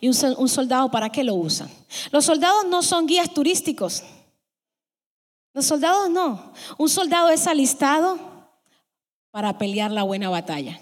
[0.00, 1.68] y un, soldado para qué lo usa.
[2.10, 4.02] Los soldados no son guías turísticos.
[5.54, 6.52] Los soldados no.
[6.76, 8.18] Un soldado es alistado
[9.30, 10.80] para pelear la buena batalla.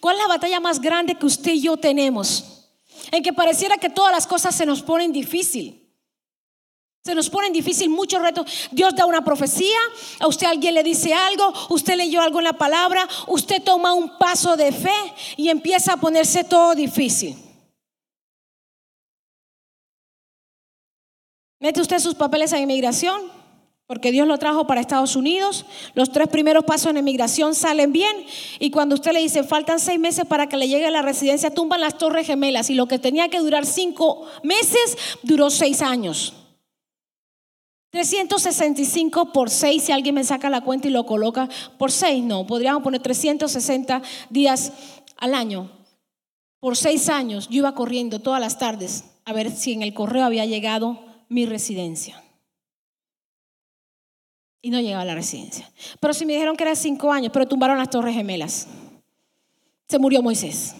[0.00, 2.68] ¿Cuál es la batalla más grande que usted y yo tenemos?
[3.10, 5.81] En que pareciera que todas las cosas se nos ponen difícil.
[7.04, 8.46] Se nos pone difícil muchos retos.
[8.70, 9.78] Dios da una profecía,
[10.20, 14.18] a usted alguien le dice algo, usted leyó algo en la palabra, usted toma un
[14.18, 14.94] paso de fe
[15.36, 17.36] y empieza a ponerse todo difícil.
[21.58, 23.20] Mete usted sus papeles a inmigración,
[23.88, 25.66] porque Dios lo trajo para Estados Unidos.
[25.94, 28.16] Los tres primeros pasos en inmigración salen bien
[28.60, 31.52] y cuando usted le dice faltan seis meses para que le llegue a la residencia,
[31.52, 36.34] tumban las torres gemelas y lo que tenía que durar cinco meses duró seis años.
[37.92, 41.46] 365 por 6, si alguien me saca la cuenta y lo coloca
[41.78, 44.00] por 6, no, podríamos poner 360
[44.30, 44.72] días
[45.18, 45.70] al año.
[46.58, 50.24] Por 6 años yo iba corriendo todas las tardes a ver si en el correo
[50.24, 52.22] había llegado mi residencia.
[54.62, 55.70] Y no llegaba a la residencia.
[56.00, 58.68] Pero si me dijeron que era 5 años, pero tumbaron las torres gemelas.
[59.86, 60.76] Se murió Moisés.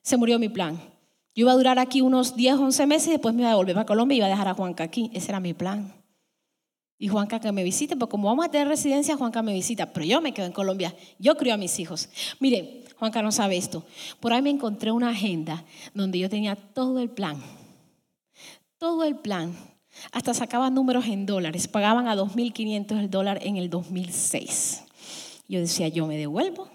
[0.00, 0.80] Se murió mi plan.
[1.34, 3.78] Yo iba a durar aquí unos 10, 11 meses y después me iba a volver
[3.78, 5.10] a Colombia y iba a dejar a Juanca aquí.
[5.12, 5.97] Ese era mi plan.
[6.98, 10.04] Y Juanca que me visite, porque como vamos a tener residencia, Juanca me visita, pero
[10.04, 12.08] yo me quedo en Colombia, yo crío a mis hijos.
[12.40, 13.86] Mire, Juanca no sabe esto.
[14.18, 17.40] Por ahí me encontré una agenda donde yo tenía todo el plan,
[18.78, 19.56] todo el plan.
[20.10, 24.84] Hasta sacaban números en dólares, pagaban a 2.500 el dólar en el 2006.
[25.48, 26.68] Yo decía, yo me devuelvo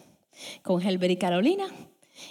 [0.62, 1.65] con Helber y Carolina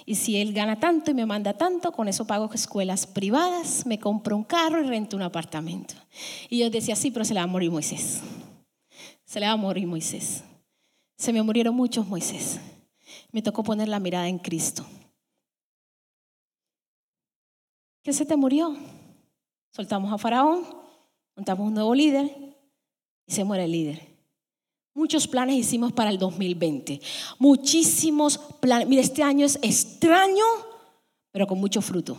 [0.05, 3.99] y si él gana tanto y me manda tanto, con eso pago escuelas privadas, me
[3.99, 5.95] compro un carro y rento un apartamento.
[6.49, 8.21] Y yo decía, sí, pero se le va a morir Moisés.
[9.25, 10.43] Se le va a morir Moisés.
[11.17, 12.59] Se me murieron muchos Moisés.
[13.31, 14.85] Me tocó poner la mirada en Cristo.
[18.03, 18.75] ¿Qué se te murió?
[19.71, 20.65] Soltamos a Faraón,
[21.35, 22.57] montamos un nuevo líder
[23.25, 24.12] y se muere el líder.
[24.95, 27.01] Muchos planes hicimos para el 2020.
[27.39, 28.87] Muchísimos planes.
[28.87, 30.45] Mira, este año es extraño,
[31.31, 32.17] pero con mucho fruto.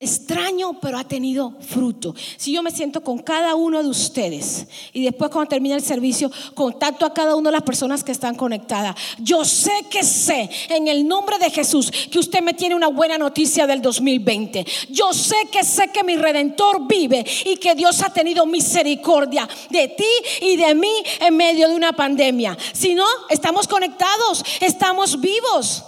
[0.00, 2.14] Extraño, pero ha tenido fruto.
[2.36, 6.30] Si yo me siento con cada uno de ustedes y después cuando termine el servicio
[6.54, 10.86] contacto a cada una de las personas que están conectadas, yo sé que sé en
[10.86, 14.64] el nombre de Jesús que usted me tiene una buena noticia del 2020.
[14.90, 19.88] Yo sé que sé que mi redentor vive y que Dios ha tenido misericordia de
[19.88, 20.04] ti
[20.42, 22.56] y de mí en medio de una pandemia.
[22.72, 25.82] Si no, estamos conectados, estamos vivos.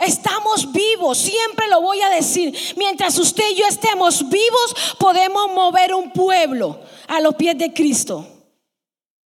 [0.00, 2.56] Estamos vivos, siempre lo voy a decir.
[2.76, 8.26] Mientras usted y yo estemos vivos, podemos mover un pueblo a los pies de Cristo.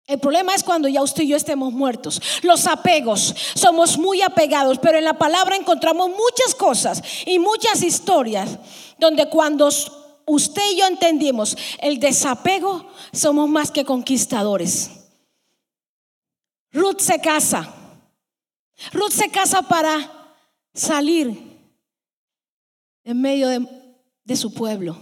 [0.08, 2.22] El problema es cuando ya usted y yo estemos muertos.
[2.44, 8.58] Los apegos, somos muy apegados, pero en la palabra encontramos muchas cosas y muchas historias
[9.00, 9.70] donde cuando
[10.26, 14.92] usted y yo entendimos el desapego, somos más que conquistadores.
[16.72, 17.74] Ruth se casa.
[18.92, 20.25] Ruth se casa para
[20.76, 21.36] salir
[23.04, 24.96] en medio de, su pueblo.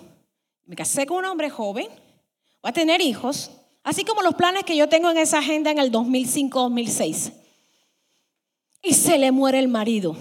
[0.65, 1.87] Me casé con un hombre joven,
[2.61, 3.51] voy a tener hijos
[3.83, 7.33] Así como los planes que yo tengo en esa agenda en el 2005-2006.
[8.81, 10.15] Y se le muere el marido.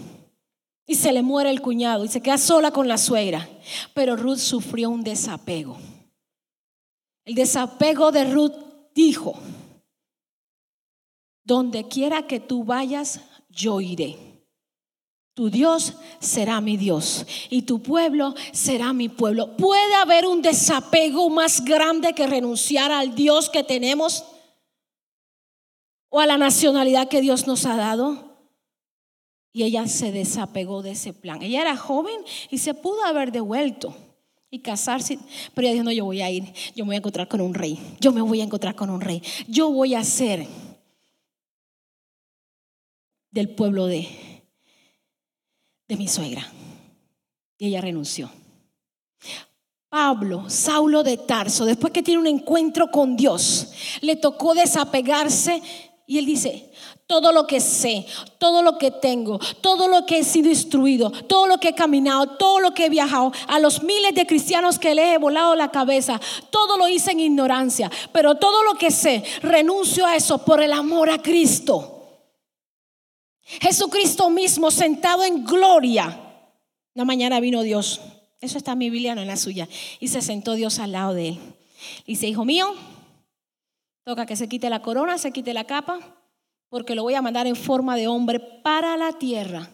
[0.84, 2.04] Y se le muere el cuñado.
[2.04, 3.48] Y se queda sola con la suegra.
[3.94, 5.78] Pero Ruth sufrió un desapego.
[7.24, 8.54] El desapego de Ruth
[8.96, 9.34] dijo,
[11.44, 14.31] donde quiera que tú vayas, yo iré.
[15.34, 19.56] Tu Dios será mi Dios y tu pueblo será mi pueblo.
[19.56, 24.24] ¿Puede haber un desapego más grande que renunciar al Dios que tenemos
[26.10, 28.30] o a la nacionalidad que Dios nos ha dado?
[29.54, 31.42] Y ella se desapegó de ese plan.
[31.42, 32.16] Ella era joven
[32.50, 33.94] y se pudo haber devuelto
[34.50, 35.18] y casarse,
[35.54, 37.54] pero ella dijo, no, yo voy a ir, yo me voy a encontrar con un
[37.54, 40.46] rey, yo me voy a encontrar con un rey, yo voy a ser
[43.30, 44.06] del pueblo de
[45.92, 46.50] de mi suegra.
[47.58, 48.30] Y ella renunció.
[49.90, 53.68] Pablo, Saulo de Tarso, después que tiene un encuentro con Dios,
[54.00, 55.62] le tocó desapegarse
[56.06, 56.72] y él dice,
[57.06, 58.06] todo lo que sé,
[58.38, 62.38] todo lo que tengo, todo lo que he sido instruido, todo lo que he caminado,
[62.38, 65.70] todo lo que he viajado, a los miles de cristianos que le he volado la
[65.70, 70.62] cabeza, todo lo hice en ignorancia, pero todo lo que sé, renuncio a eso por
[70.62, 72.01] el amor a Cristo.
[73.44, 76.18] Jesucristo mismo sentado en gloria.
[76.94, 78.00] Una mañana vino Dios.
[78.40, 79.68] Eso está en mi Biblia, no en la suya.
[80.00, 81.38] Y se sentó Dios al lado de él.
[82.06, 82.74] dice, hijo mío,
[84.04, 86.00] toca que se quite la corona, se quite la capa,
[86.68, 89.70] porque lo voy a mandar en forma de hombre para la tierra.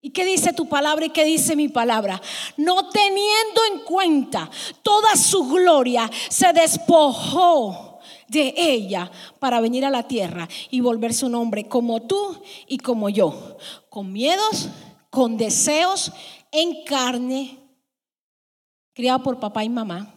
[0.00, 2.22] ¿Y qué dice tu palabra y qué dice mi palabra?
[2.56, 4.48] No teniendo en cuenta
[4.82, 7.87] toda su gloria, se despojó
[8.28, 13.08] de ella para venir a la tierra y volverse un hombre como tú y como
[13.08, 13.56] yo,
[13.88, 14.68] con miedos,
[15.10, 16.12] con deseos,
[16.52, 17.58] en carne,
[18.94, 20.14] criado por papá y mamá,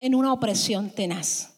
[0.00, 1.54] en una opresión tenaz.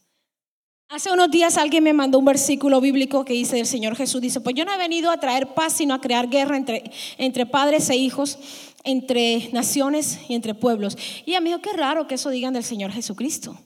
[0.89, 4.41] Hace unos días alguien me mandó un versículo bíblico que dice el Señor Jesús, dice,
[4.41, 7.89] pues yo no he venido a traer paz, sino a crear guerra entre, entre padres
[7.91, 8.39] e hijos,
[8.83, 10.99] entre naciones y entre pueblos.
[11.27, 13.57] Y a mí, qué raro que eso digan del Señor Jesucristo.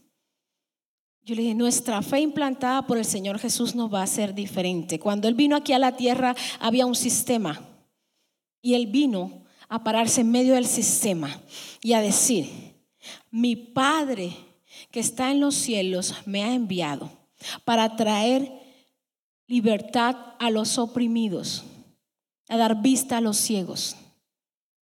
[1.24, 4.98] Yo le dije, nuestra fe implantada por el Señor Jesús nos va a ser diferente.
[4.98, 7.66] Cuando Él vino aquí a la tierra había un sistema
[8.60, 11.40] y Él vino a pararse en medio del sistema
[11.80, 12.74] y a decir,
[13.30, 14.36] mi Padre
[14.90, 17.10] que está en los cielos me ha enviado
[17.64, 18.52] para traer
[19.46, 21.64] libertad a los oprimidos,
[22.48, 23.96] a dar vista a los ciegos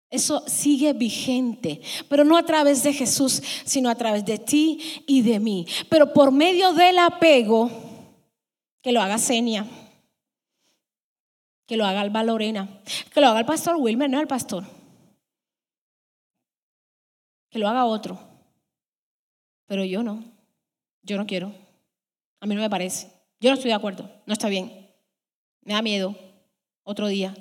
[0.10, 5.22] eso sigue vigente, pero no a través de Jesús, sino a través de ti y
[5.22, 5.67] de mí.
[5.89, 7.70] Pero por medio del apego,
[8.82, 9.67] que lo haga Senia,
[11.65, 12.82] que lo haga Alba Lorena,
[13.13, 14.63] que lo haga el pastor Wilmer, no el pastor,
[17.50, 18.17] que lo haga otro.
[19.65, 20.24] Pero yo no,
[21.02, 21.54] yo no quiero,
[22.39, 24.89] a mí no me parece, yo no estoy de acuerdo, no está bien,
[25.63, 26.15] me da miedo,
[26.84, 27.36] otro día.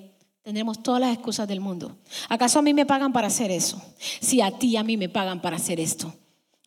[0.47, 1.97] Tendremos todas las excusas del mundo.
[2.29, 3.83] ¿Acaso a mí me pagan para hacer eso?
[4.21, 6.15] Si a ti a mí me pagan para hacer esto.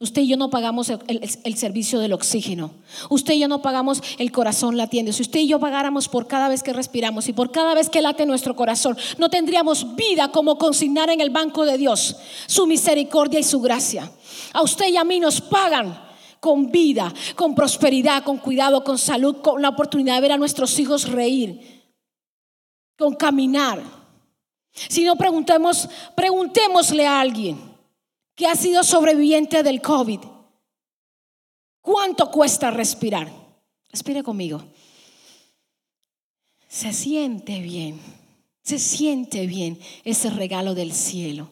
[0.01, 2.71] Usted y yo no pagamos el, servicio del oxígeno.
[3.09, 5.13] Usted y yo no pagamos el corazón latiendo.
[5.13, 8.01] Si usted y yo pagáramos por cada vez que respiramos y por cada vez que
[8.01, 13.39] late nuestro corazón, no tendríamos vida como consignar en el banco de Dios su misericordia
[13.39, 14.11] y su gracia.
[14.51, 15.97] A usted y a mí nos pagan
[16.41, 20.77] con vida, con prosperidad, con cuidado, con salud, con la oportunidad de ver a nuestros
[20.79, 21.78] hijos reír
[22.99, 23.81] con caminar.
[24.73, 27.57] Si no preguntemos, preguntémosle a alguien
[28.35, 30.19] que ha sido sobreviviente del COVID.
[31.81, 33.31] ¿Cuánto cuesta respirar?
[33.89, 34.63] Respire conmigo.
[36.67, 37.99] Se siente bien,
[38.61, 41.49] se siente bien ese regalo del cielo.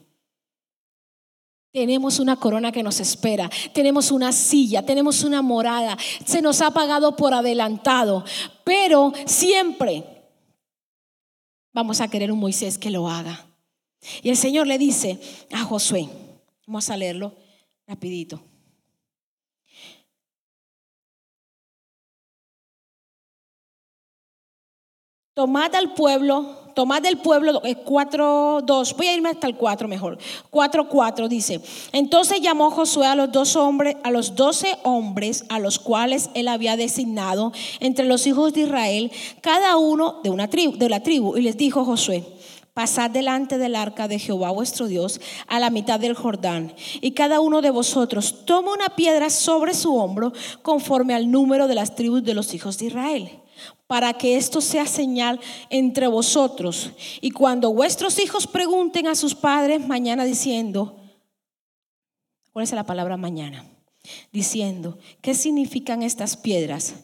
[1.71, 6.71] Tenemos una corona que nos espera, tenemos una silla, tenemos una morada, se nos ha
[6.71, 8.26] pagado por adelantado,
[8.63, 10.16] pero siempre
[11.78, 13.45] vamos a querer un Moisés que lo haga.
[14.23, 15.19] Y el Señor le dice
[15.51, 16.09] a Josué,
[16.65, 17.36] vamos a leerlo
[17.86, 18.41] rapidito.
[25.36, 30.19] Tomad al pueblo tomad del pueblo, 4, 2, voy a irme hasta el 4 mejor.
[30.51, 31.59] 4, 4 dice,
[31.91, 36.47] entonces llamó Josué a los dos hombres, a los doce hombres a los cuales él
[36.47, 39.11] había designado entre los hijos de Israel,
[39.41, 42.23] cada uno de una tribu, de la tribu, y les dijo Josué,
[42.75, 47.39] Pasad delante del arca de Jehová vuestro Dios a la mitad del Jordán, y cada
[47.39, 52.23] uno de vosotros toma una piedra sobre su hombro conforme al número de las tribus
[52.23, 53.32] de los hijos de Israel,
[53.88, 55.39] para que esto sea señal
[55.70, 56.91] entre vosotros.
[57.22, 60.97] Y cuando vuestros hijos pregunten a sus padres mañana diciendo,
[62.51, 63.66] ¿cuál es la palabra mañana?
[64.32, 66.95] Diciendo, ¿qué significan estas piedras?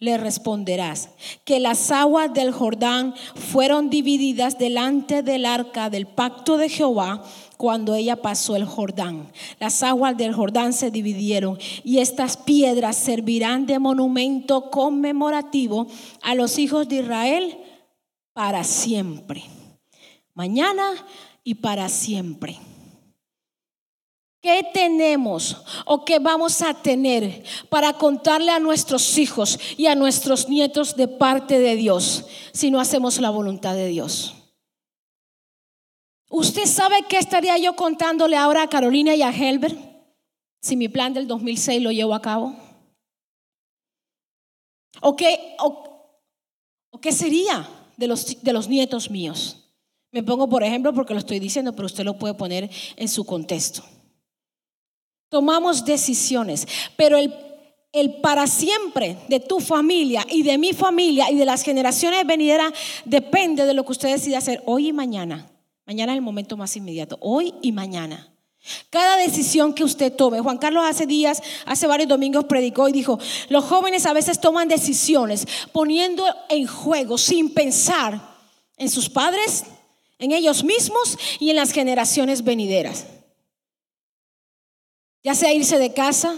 [0.00, 1.10] Le responderás
[1.44, 7.22] que las aguas del Jordán fueron divididas delante del arca del pacto de Jehová
[7.58, 9.30] cuando ella pasó el Jordán.
[9.58, 15.86] Las aguas del Jordán se dividieron y estas piedras servirán de monumento conmemorativo
[16.22, 17.58] a los hijos de Israel
[18.32, 19.44] para siempre.
[20.32, 20.92] Mañana
[21.44, 22.58] y para siempre.
[24.40, 30.48] ¿Qué tenemos o qué vamos a tener para contarle a nuestros hijos y a nuestros
[30.48, 34.34] nietos de parte de Dios si no hacemos la voluntad de Dios?
[36.30, 39.76] ¿Usted sabe qué estaría yo contándole ahora a Carolina y a Helber
[40.62, 42.56] si mi plan del 2006 lo llevo a cabo?
[45.02, 46.18] ¿O qué, o,
[47.02, 47.68] qué sería
[47.98, 49.70] de los, de los nietos míos?
[50.12, 53.26] Me pongo por ejemplo porque lo estoy diciendo, pero usted lo puede poner en su
[53.26, 53.84] contexto
[55.30, 56.66] tomamos decisiones,
[56.96, 57.32] pero el,
[57.92, 62.72] el para siempre de tu familia y de mi familia y de las generaciones venideras
[63.06, 65.50] depende de lo que usted decida hacer hoy y mañana.
[65.86, 68.26] Mañana es el momento más inmediato, hoy y mañana.
[68.90, 73.18] Cada decisión que usted tome, Juan Carlos hace días, hace varios domingos predicó y dijo,
[73.48, 78.20] los jóvenes a veces toman decisiones poniendo en juego sin pensar
[78.76, 79.64] en sus padres,
[80.18, 83.06] en ellos mismos y en las generaciones venideras
[85.22, 86.34] ya sea irse de casa,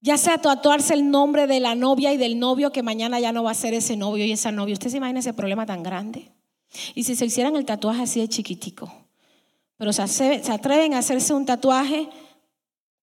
[0.00, 3.44] ya sea tatuarse el nombre de la novia y del novio que mañana ya no
[3.44, 4.72] va a ser ese novio y esa novia.
[4.72, 6.32] ¿Usted se imagina ese problema tan grande?
[6.94, 8.92] Y si se hicieran el tatuaje así de chiquitico,
[9.76, 12.08] pero se, atreven a hacerse un tatuaje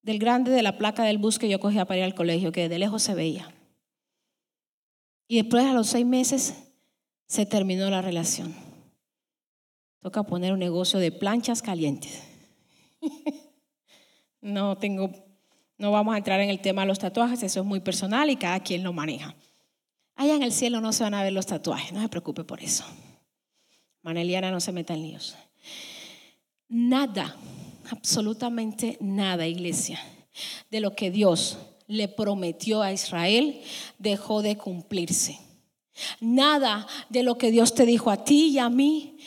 [0.02, 2.68] del grande de la placa del bus que yo cogía para ir al colegio, que
[2.68, 3.52] de lejos se veía.
[5.28, 6.54] Y después a los seis meses
[7.26, 8.54] se terminó la relación.
[10.00, 12.22] Toca poner un negocio de planchas calientes.
[14.40, 15.10] No tengo,
[15.78, 18.36] no vamos a entrar en el tema de los tatuajes, eso es muy personal y
[18.36, 19.34] cada quien lo maneja.
[20.16, 22.62] Allá en el cielo no se van a ver los tatuajes, no se preocupe por
[22.62, 22.84] eso.
[24.02, 25.36] Maneliana no se meta en líos.
[26.68, 27.36] Nada,
[27.90, 29.98] absolutamente nada, iglesia,
[30.70, 33.60] de lo que Dios le prometió a Israel
[33.98, 35.38] dejó de cumplirse.
[36.20, 39.18] Nada de lo que Dios te dijo a ti y a mí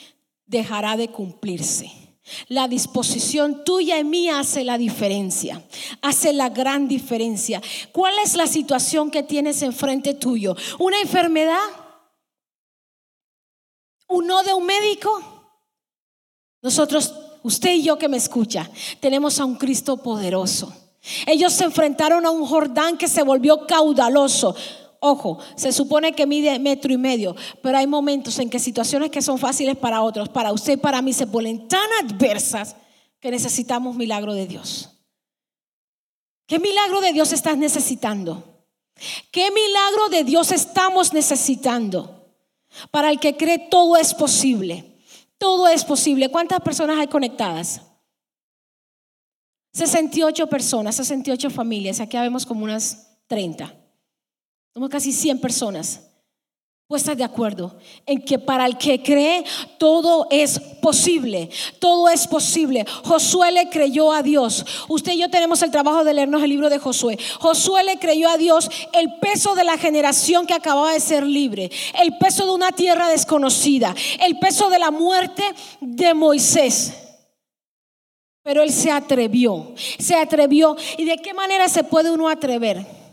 [0.46, 1.92] dejará de cumplirse.
[2.48, 5.62] La disposición tuya y mía hace la diferencia,
[6.00, 7.60] hace la gran diferencia.
[7.92, 10.56] ¿Cuál es la situación que tienes enfrente tuyo?
[10.78, 11.60] ¿Una enfermedad?
[14.08, 15.22] ¿Un no de un médico?
[16.62, 18.70] Nosotros, usted y yo que me escucha,
[19.00, 20.74] tenemos a un Cristo poderoso.
[21.26, 24.56] Ellos se enfrentaron a un Jordán que se volvió caudaloso.
[25.06, 29.20] Ojo, se supone que mide metro y medio, pero hay momentos en que situaciones que
[29.20, 32.74] son fáciles para otros, para usted y para mí, se ponen tan adversas
[33.20, 34.88] que necesitamos milagro de Dios.
[36.46, 38.64] ¿Qué milagro de Dios estás necesitando?
[39.30, 42.26] ¿Qué milagro de Dios estamos necesitando?
[42.90, 45.02] Para el que cree todo es posible.
[45.36, 46.30] Todo es posible.
[46.30, 47.82] ¿Cuántas personas hay conectadas?
[49.74, 52.00] 68 personas, 68 familias.
[52.00, 53.83] Aquí vemos como unas 30.
[54.74, 56.00] Somos casi 100 personas
[56.86, 59.44] puestas de acuerdo en que para el que cree
[59.78, 61.48] todo es posible,
[61.78, 62.84] todo es posible.
[63.04, 64.66] Josué le creyó a Dios.
[64.88, 67.18] Usted y yo tenemos el trabajo de leernos el libro de Josué.
[67.40, 71.70] Josué le creyó a Dios el peso de la generación que acababa de ser libre,
[72.00, 75.42] el peso de una tierra desconocida, el peso de la muerte
[75.80, 76.92] de Moisés.
[78.42, 80.76] Pero él se atrevió, se atrevió.
[80.98, 83.03] ¿Y de qué manera se puede uno atrever?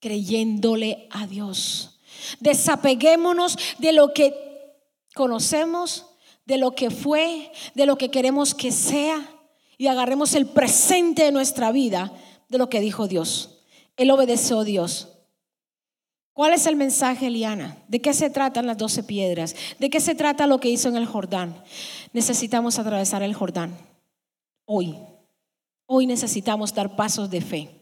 [0.00, 2.00] Creyéndole a Dios.
[2.40, 4.34] Desapeguémonos de lo que
[5.14, 6.06] conocemos,
[6.46, 9.28] de lo que fue, de lo que queremos que sea
[9.76, 12.12] y agarremos el presente de nuestra vida
[12.48, 13.60] de lo que dijo Dios.
[13.96, 15.08] Él obedeció a Dios.
[16.32, 17.78] ¿Cuál es el mensaje, Eliana?
[17.88, 19.56] ¿De qué se tratan las doce piedras?
[19.78, 21.62] ¿De qué se trata lo que hizo en el Jordán?
[22.12, 23.76] Necesitamos atravesar el Jordán.
[24.64, 24.96] Hoy.
[25.86, 27.77] Hoy necesitamos dar pasos de fe.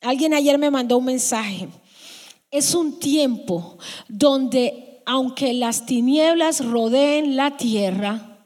[0.00, 1.68] Alguien ayer me mandó un mensaje.
[2.50, 3.78] Es un tiempo
[4.08, 8.44] donde aunque las tinieblas rodeen la tierra,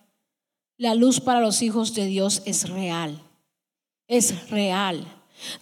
[0.77, 3.21] la luz para los hijos de Dios es real.
[4.09, 5.07] Es real.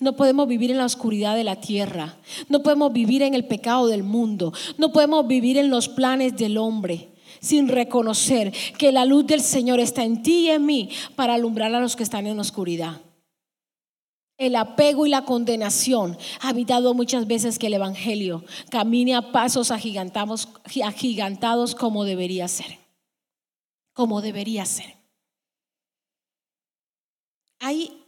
[0.01, 2.17] No podemos vivir en la oscuridad de la tierra.
[2.49, 4.53] No podemos vivir en el pecado del mundo.
[4.79, 7.09] No podemos vivir en los planes del hombre
[7.41, 11.75] sin reconocer que la luz del Señor está en ti y en mí para alumbrar
[11.75, 13.01] a los que están en la oscuridad.
[14.39, 19.71] El apego y la condenación ha evitado muchas veces que el Evangelio camine a pasos
[19.71, 20.49] agigantados,
[20.85, 22.79] agigantados como debería ser.
[23.93, 24.97] Como debería ser.
[27.61, 28.05] Hay,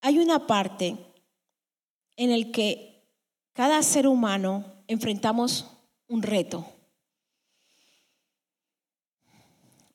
[0.00, 0.96] hay una parte
[2.16, 3.04] en el que
[3.52, 5.66] cada ser humano enfrentamos
[6.08, 6.66] un reto.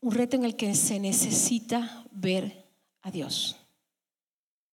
[0.02, 2.66] Un reto en el que se necesita ver
[3.02, 3.61] a Dios.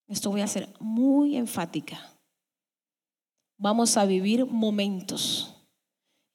[0.09, 2.19] Esto voy a ser muy enfática.
[3.57, 5.55] Vamos a vivir momentos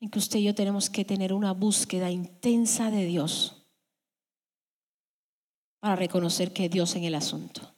[0.00, 3.66] en que usted y yo tenemos que tener una búsqueda intensa de Dios
[5.80, 7.74] para reconocer que Dios en el asunto.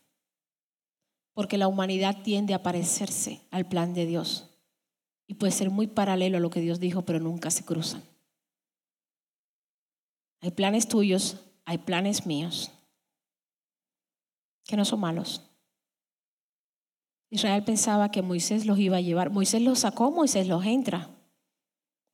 [1.32, 4.50] Porque la humanidad tiende a parecerse al plan de Dios
[5.26, 8.02] y puede ser muy paralelo a lo que Dios dijo, pero nunca se cruzan.
[10.42, 12.70] Hay planes tuyos, hay planes míos,
[14.64, 15.45] que no son malos.
[17.30, 19.30] Israel pensaba que Moisés los iba a llevar.
[19.30, 21.10] Moisés los sacó, Moisés los entra.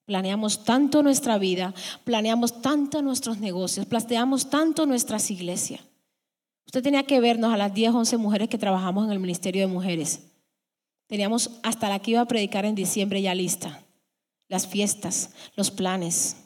[0.05, 5.81] Planeamos tanto nuestra vida, planeamos tanto nuestros negocios, planeamos tanto nuestras iglesias.
[6.67, 9.73] Usted tenía que vernos a las 10, 11 mujeres que trabajamos en el Ministerio de
[9.73, 10.21] Mujeres.
[11.07, 13.85] Teníamos hasta la que iba a predicar en diciembre ya lista.
[14.49, 16.37] Las fiestas, los planes,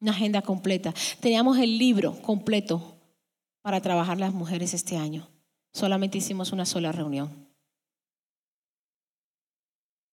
[0.00, 0.94] una agenda completa.
[1.20, 2.96] Teníamos el libro completo
[3.62, 5.28] para trabajar las mujeres este año.
[5.72, 7.49] Solamente hicimos una sola reunión.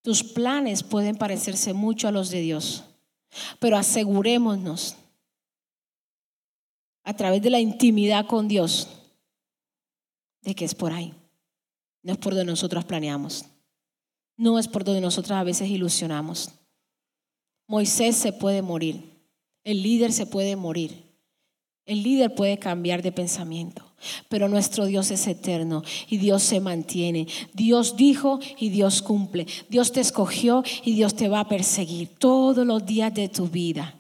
[0.08, 2.86] Tus planes pueden parecerse mucho a los de Dios,
[3.60, 4.96] pero asegurémonos
[7.04, 8.88] a través de la intimidad con Dios
[10.44, 11.14] de que es por ahí.
[12.04, 13.48] No es por donde nosotros planeamos.
[14.38, 16.52] No es por donde nosotros a veces ilusionamos.
[17.68, 19.04] Moisés se puede morir.
[19.66, 21.04] El líder se puede morir.
[21.86, 23.87] El líder puede cambiar de pensamiento.
[24.30, 27.28] Pero nuestro Dios es eterno y Dios se mantiene.
[27.54, 29.48] Dios dijo y Dios cumple.
[29.70, 33.96] Dios te escogió y Dios te va a perseguir todos los días de tu vida.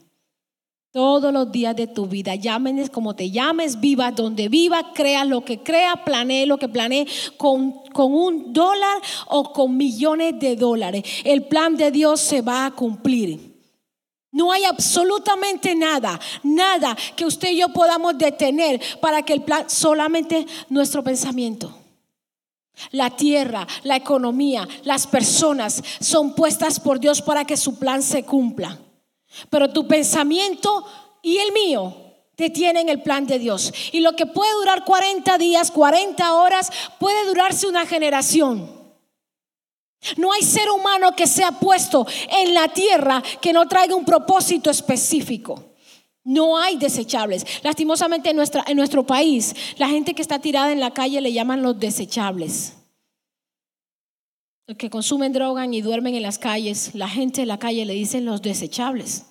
[0.92, 5.46] Todos los días de tu vida, llámenes como te llames, viva donde viva, crea lo
[5.46, 11.04] que crea, planee lo que planee, con, con un dólar o con millones de dólares.
[11.24, 13.47] El plan de Dios se va a cumplir.
[14.38, 19.68] No hay absolutamente nada, nada que usted y yo podamos detener para que el plan,
[19.68, 21.76] solamente nuestro pensamiento.
[22.92, 28.26] La tierra, la economía, las personas son puestas por Dios para que su plan se
[28.26, 28.78] cumpla.
[29.50, 30.86] Pero tu pensamiento
[31.24, 31.96] y el mío
[32.36, 33.74] te tienen el plan de Dios.
[33.92, 38.77] Y lo que puede durar 40 días, 40 horas, puede durarse una generación.
[40.18, 44.70] No hay ser humano que sea puesto en la tierra que no traiga un propósito
[44.70, 45.74] específico.
[46.24, 47.46] No hay desechables.
[47.64, 51.62] Lastimosamente en, en nuestro país, la gente que está tirada en la calle le llaman
[51.62, 52.74] los desechables.
[54.68, 57.94] Los que consumen droga y duermen en las calles, la gente en la calle le
[57.94, 59.24] dicen los desechables.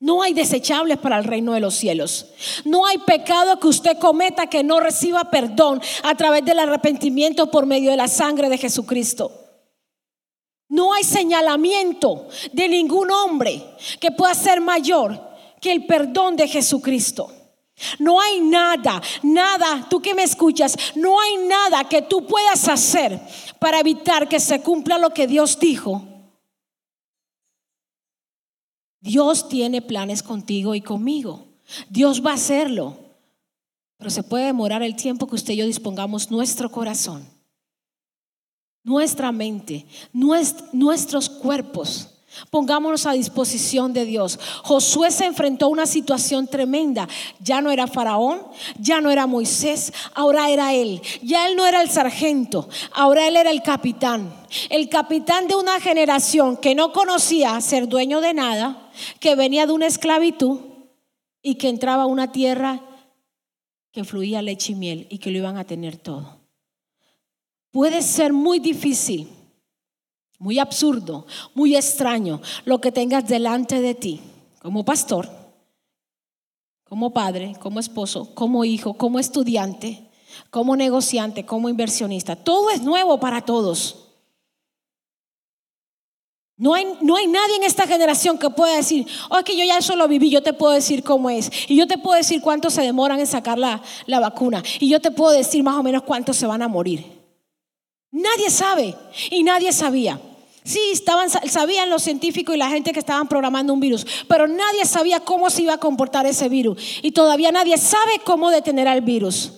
[0.00, 2.26] No hay desechables para el reino de los cielos.
[2.64, 7.66] No hay pecado que usted cometa que no reciba perdón a través del arrepentimiento por
[7.66, 9.32] medio de la sangre de Jesucristo.
[10.68, 13.64] No hay señalamiento de ningún hombre
[13.98, 15.20] que pueda ser mayor
[15.60, 17.32] que el perdón de Jesucristo.
[17.98, 23.20] No hay nada, nada, tú que me escuchas, no hay nada que tú puedas hacer
[23.58, 26.17] para evitar que se cumpla lo que Dios dijo
[29.00, 31.46] Dios tiene planes contigo y conmigo.
[31.88, 32.96] Dios va a hacerlo.
[33.98, 37.28] Pero se puede demorar el tiempo que usted y yo dispongamos nuestro corazón,
[38.84, 42.14] nuestra mente, nuestros cuerpos.
[42.50, 44.38] Pongámonos a disposición de Dios.
[44.62, 47.08] Josué se enfrentó a una situación tremenda.
[47.40, 48.42] Ya no era Faraón,
[48.78, 51.02] ya no era Moisés, ahora era él.
[51.22, 54.32] Ya él no era el sargento, ahora él era el capitán.
[54.70, 58.87] El capitán de una generación que no conocía ser dueño de nada,
[59.20, 60.60] que venía de una esclavitud
[61.42, 62.82] y que entraba a una tierra
[63.92, 66.38] que fluía leche y miel y que lo iban a tener todo.
[67.70, 69.28] Puede ser muy difícil,
[70.38, 74.20] muy absurdo, muy extraño lo que tengas delante de ti
[74.60, 75.28] como pastor,
[76.84, 80.08] como padre, como esposo, como hijo, como estudiante,
[80.50, 82.36] como negociante, como inversionista.
[82.36, 84.07] Todo es nuevo para todos.
[86.58, 89.78] No hay, no hay nadie en esta generación que pueda decir, oh, que yo ya
[89.78, 91.50] eso lo viví, yo te puedo decir cómo es.
[91.68, 94.60] Y yo te puedo decir cuánto se demoran en sacar la, la vacuna.
[94.80, 97.04] Y yo te puedo decir más o menos cuántos se van a morir.
[98.10, 98.96] Nadie sabe
[99.30, 100.20] y nadie sabía.
[100.64, 104.84] Sí, estaban, sabían los científicos y la gente que estaban programando un virus, pero nadie
[104.84, 106.98] sabía cómo se iba a comportar ese virus.
[107.02, 109.52] Y todavía nadie sabe cómo detener al virus.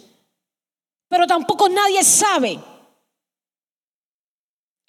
[1.09, 2.61] Pero tampoco nadie sabe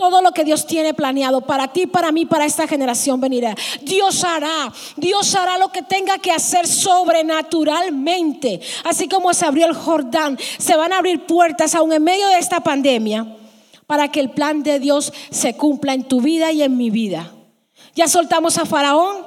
[0.01, 3.53] todo lo que Dios tiene planeado para ti, para mí, para esta generación venirá.
[3.83, 8.61] Dios hará, Dios hará lo que tenga que hacer sobrenaturalmente.
[8.83, 12.39] Así como se abrió el Jordán, se van a abrir puertas aún en medio de
[12.39, 13.37] esta pandemia
[13.85, 17.31] para que el plan de Dios se cumpla en tu vida y en mi vida.
[17.93, 19.23] Ya soltamos a Faraón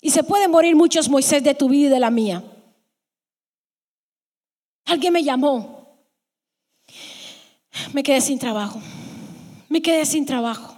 [0.00, 2.42] y se pueden morir muchos Moisés de tu vida y de la mía.
[4.84, 5.94] Alguien me llamó.
[7.92, 8.80] Me quedé sin trabajo
[9.72, 10.76] me quedé sin trabajo.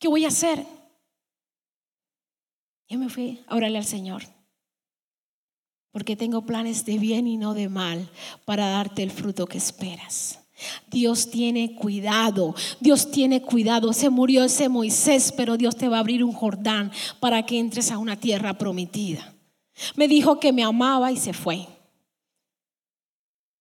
[0.00, 0.64] ¿Qué voy a hacer?
[2.88, 4.22] Yo me fui a orarle al Señor.
[5.90, 8.08] Porque tengo planes de bien y no de mal
[8.46, 10.40] para darte el fruto que esperas.
[10.90, 13.92] Dios tiene cuidado, Dios tiene cuidado.
[13.92, 16.90] Se murió ese Moisés, pero Dios te va a abrir un Jordán
[17.20, 19.34] para que entres a una tierra prometida.
[19.96, 21.66] Me dijo que me amaba y se fue.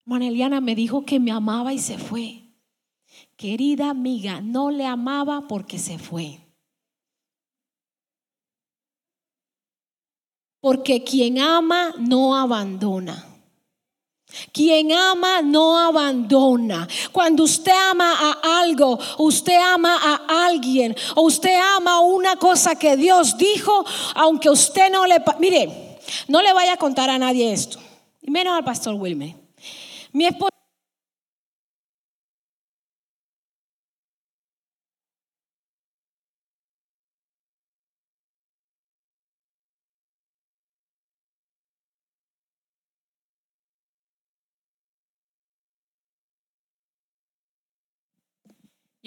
[0.06, 2.47] Maneliana me dijo que me amaba y se fue.
[3.38, 6.40] Querida amiga, no le amaba porque se fue.
[10.60, 13.26] Porque quien ama no abandona.
[14.52, 16.88] Quien ama no abandona.
[17.12, 22.98] Cuando usted ama a algo, usted ama a alguien o usted ama una cosa que
[22.98, 23.86] Dios dijo,
[24.16, 25.24] aunque usted no le...
[25.40, 27.80] Mire, no le vaya a contar a nadie esto,
[28.22, 29.36] y menos al pastor Wilmer.
[30.12, 30.57] Mi esposa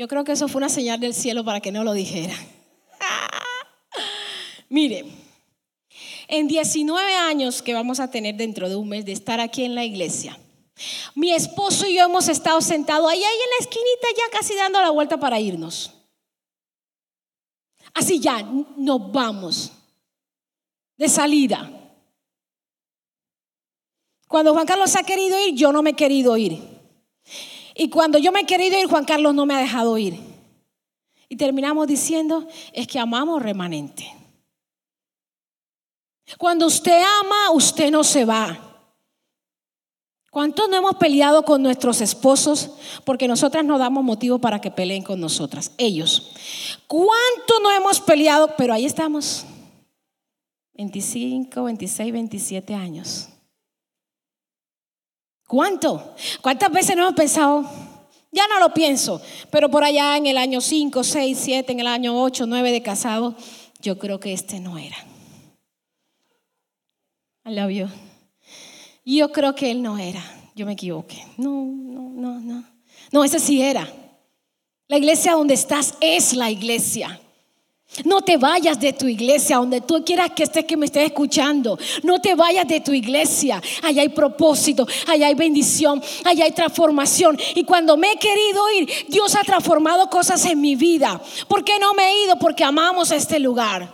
[0.01, 2.35] Yo creo que eso fue una señal del cielo para que no lo dijera.
[4.71, 5.05] Mire,
[6.27, 9.75] en 19 años que vamos a tener dentro de un mes de estar aquí en
[9.75, 10.39] la iglesia,
[11.15, 14.81] mi esposo y yo hemos estado sentados ahí, ahí en la esquinita ya casi dando
[14.81, 15.93] la vuelta para irnos.
[17.93, 18.41] Así ya,
[18.79, 19.71] nos vamos
[20.97, 21.71] de salida.
[24.27, 26.80] Cuando Juan Carlos ha querido ir, yo no me he querido ir.
[27.81, 30.21] Y cuando yo me he querido ir, Juan Carlos no me ha dejado ir.
[31.31, 34.07] Y terminamos diciendo, es que amamos remanente.
[36.37, 38.85] Cuando usted ama, usted no se va.
[40.31, 42.73] ¿Cuántos no hemos peleado con nuestros esposos?
[43.07, 46.33] Porque nosotras no damos motivo para que peleen con nosotras, ellos.
[46.87, 48.57] ¿Cuántos no hemos peleado?
[48.59, 49.47] Pero ahí estamos.
[50.75, 53.31] 25, 26, 27 años.
[55.51, 56.15] ¿Cuánto?
[56.41, 57.69] ¿Cuántas veces no hemos pensado?
[58.31, 59.21] Ya no lo pienso,
[59.51, 62.83] pero por allá en el año 5, 6, 7, en el año 8, 9 de
[62.83, 63.35] casado,
[63.81, 64.97] yo creo que este no era.
[67.45, 67.89] I love you.
[69.05, 70.23] Yo creo que él no era.
[70.55, 71.27] Yo me equivoqué.
[71.37, 72.65] No, no, no, no.
[73.11, 73.93] No, ese sí era.
[74.87, 77.21] La iglesia donde estás es la iglesia.
[78.05, 81.77] No te vayas de tu iglesia, donde tú quieras que estés, que me estés escuchando.
[82.05, 83.61] No te vayas de tu iglesia.
[83.83, 87.39] Allá hay propósito, allá hay bendición, allá hay transformación.
[87.57, 91.21] Y cuando me he querido ir, Dios ha transformado cosas en mi vida.
[91.49, 92.39] ¿Por qué no me he ido?
[92.39, 93.93] Porque amamos este lugar.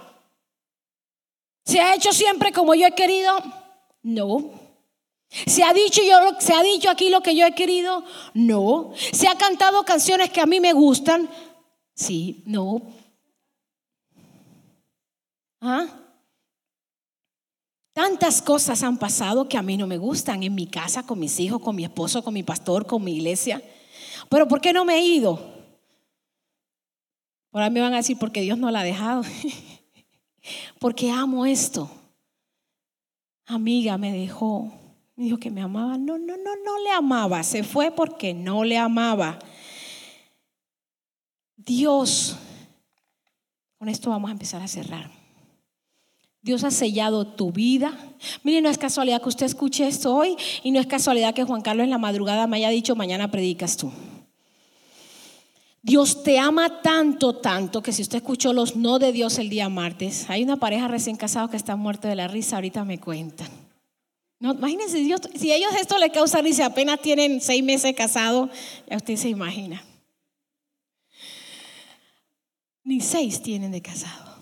[1.65, 3.35] ¿Se ha hecho siempre como yo he querido?
[4.03, 4.51] No.
[5.29, 8.05] ¿Se ha dicho, yo, ¿Se ha dicho aquí lo que yo he querido?
[8.35, 8.93] No.
[9.13, 11.29] ¿Se ha cantado canciones que a mí me gustan?
[11.95, 12.83] Sí, no.
[15.61, 15.87] ¿Ah?
[17.93, 21.41] Tantas cosas han pasado que a mí no me gustan en mi casa, con mis
[21.41, 23.63] hijos, con mi esposo, con mi pastor, con mi iglesia.
[24.29, 25.41] Pero ¿por qué no me he ido?
[27.53, 29.23] Ahora me van a decir, porque Dios no la ha dejado.
[30.79, 31.91] porque amo esto.
[33.47, 34.71] Amiga me dejó,
[35.15, 35.97] me dijo que me amaba.
[35.97, 37.43] No, no, no, no le amaba.
[37.43, 39.39] Se fue porque no le amaba.
[41.57, 42.37] Dios,
[43.79, 45.16] con esto vamos a empezar a cerrar.
[46.47, 47.93] Dios ha sellado tu vida.
[48.45, 51.61] Mire, no es casualidad que usted escuche esto hoy y no es casualidad que Juan
[51.61, 53.91] Carlos en la madrugada me haya dicho, mañana predicas tú.
[55.83, 59.69] Dios te ama tanto, tanto, que si usted escuchó los no de Dios el día
[59.69, 63.49] martes, hay una pareja recién casada que está muerta de la risa, ahorita me cuentan.
[64.39, 68.51] No, imagínense, Dios, si ellos esto le causa risa, apenas tienen seis meses casados,
[68.89, 69.83] ya usted se imagina.
[72.85, 74.36] Ni seis tienen de casado.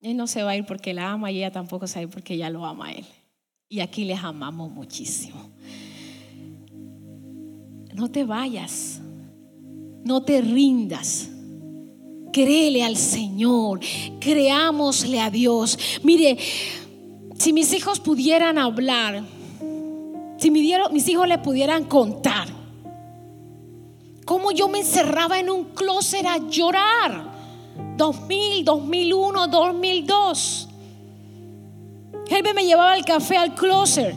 [0.00, 2.02] Él no se va a ir porque la ama y ella tampoco se va a
[2.04, 3.04] ir porque ella lo ama a él.
[3.68, 5.50] Y aquí les amamos muchísimo.
[7.94, 9.00] No te vayas.
[10.04, 11.28] No te rindas.
[12.32, 13.80] Créele al Señor.
[14.20, 15.78] Creámosle a Dios.
[16.02, 16.38] Mire,
[17.36, 19.24] si mis hijos pudieran hablar,
[20.38, 22.48] si mis hijos le pudieran contar
[24.24, 27.37] cómo yo me encerraba en un closet a llorar.
[27.98, 30.68] 2000, 2001, 2002.
[32.30, 34.14] Él me llevaba el café al closet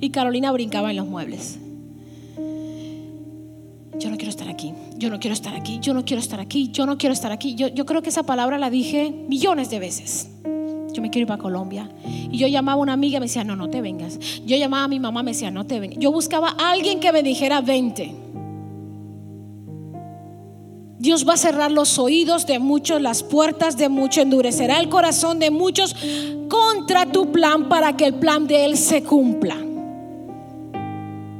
[0.00, 1.58] y Carolina brincaba en los muebles.
[3.98, 6.70] Yo no quiero estar aquí, yo no quiero estar aquí, yo no quiero estar aquí,
[6.70, 7.54] yo no quiero estar aquí.
[7.54, 10.28] Yo, yo creo que esa palabra la dije millones de veces.
[10.92, 11.90] Yo me quiero ir para Colombia.
[12.04, 14.18] Y yo llamaba a una amiga y me decía, no, no te vengas.
[14.44, 15.98] Yo llamaba a mi mamá me decía, no te vengas.
[15.98, 18.14] Yo buscaba a alguien que me dijera, vente.
[21.04, 25.38] Dios va a cerrar los oídos de muchos, las puertas de muchos, endurecerá el corazón
[25.38, 25.94] de muchos
[26.48, 29.54] contra tu plan para que el plan de Él se cumpla.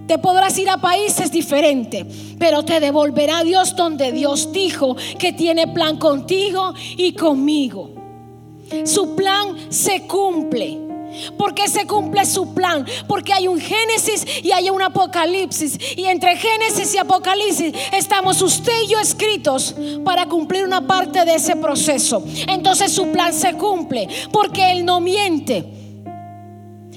[0.06, 2.04] Te podrás ir a países diferentes,
[2.38, 7.90] pero te devolverá Dios donde Dios dijo que tiene plan contigo y conmigo.
[8.84, 10.83] Su plan se cumple.
[11.38, 12.86] Porque se cumple su plan.
[13.06, 15.78] Porque hay un Génesis y hay un Apocalipsis.
[15.96, 21.34] Y entre Génesis y Apocalipsis estamos usted y yo escritos para cumplir una parte de
[21.34, 22.24] ese proceso.
[22.48, 24.08] Entonces su plan se cumple.
[24.32, 25.64] Porque Él no miente.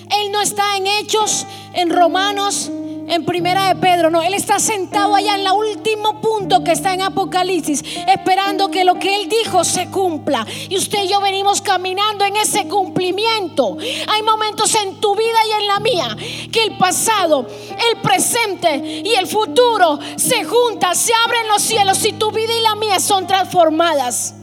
[0.09, 2.72] Él no está en Hechos, en Romanos,
[3.07, 6.93] en Primera de Pedro, no, él está sentado allá en el último punto que está
[6.93, 10.45] en Apocalipsis, esperando que lo que él dijo se cumpla.
[10.69, 13.77] Y usted y yo venimos caminando en ese cumplimiento.
[13.79, 16.17] Hay momentos en tu vida y en la mía
[16.51, 22.13] que el pasado, el presente y el futuro se juntan, se abren los cielos y
[22.13, 24.35] tu vida y la mía son transformadas.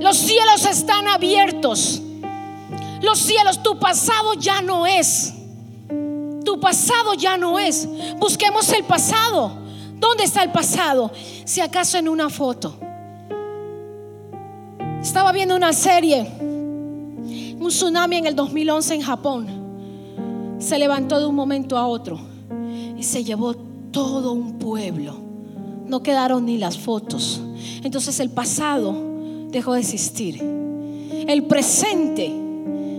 [0.00, 2.02] Los cielos están abiertos.
[3.00, 5.32] Los cielos, tu pasado ya no es.
[6.44, 7.88] Tu pasado ya no es.
[8.18, 9.52] Busquemos el pasado.
[9.96, 11.10] ¿Dónde está el pasado?
[11.44, 12.78] Si acaso en una foto.
[15.00, 16.26] Estaba viendo una serie.
[16.40, 20.56] Un tsunami en el 2011 en Japón.
[20.58, 22.20] Se levantó de un momento a otro
[22.96, 23.54] y se llevó
[23.90, 25.14] todo un pueblo.
[25.86, 27.40] No quedaron ni las fotos.
[27.82, 28.94] Entonces el pasado
[29.48, 30.42] dejó de existir.
[30.42, 32.43] El presente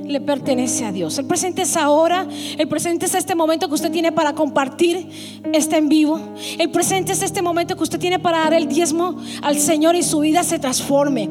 [0.07, 1.17] le pertenece a Dios.
[1.17, 2.27] El presente es ahora,
[2.57, 6.19] el presente es este momento que usted tiene para compartir este en vivo.
[6.57, 10.03] El presente es este momento que usted tiene para dar el diezmo al Señor y
[10.03, 11.29] su vida se transforme.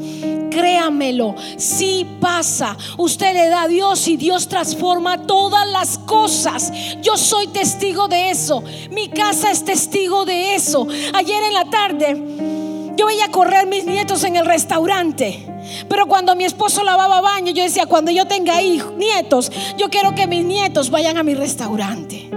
[0.50, 6.72] Créamelo, si pasa, usted le da a Dios y Dios transforma todas las cosas.
[7.02, 8.62] Yo soy testigo de eso.
[8.90, 10.86] Mi casa es testigo de eso.
[11.12, 12.63] Ayer en la tarde
[12.96, 15.46] yo veía correr mis nietos en el restaurante.
[15.88, 20.14] Pero cuando mi esposo lavaba baño, yo decía, cuando yo tenga hijos, nietos, yo quiero
[20.14, 22.30] que mis nietos vayan a mi restaurante.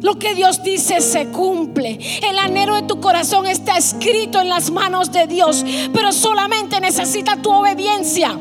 [0.00, 1.98] Lo que Dios dice se cumple.
[2.22, 7.36] El anhelo de tu corazón está escrito en las manos de Dios, pero solamente necesita
[7.36, 8.38] tu obediencia.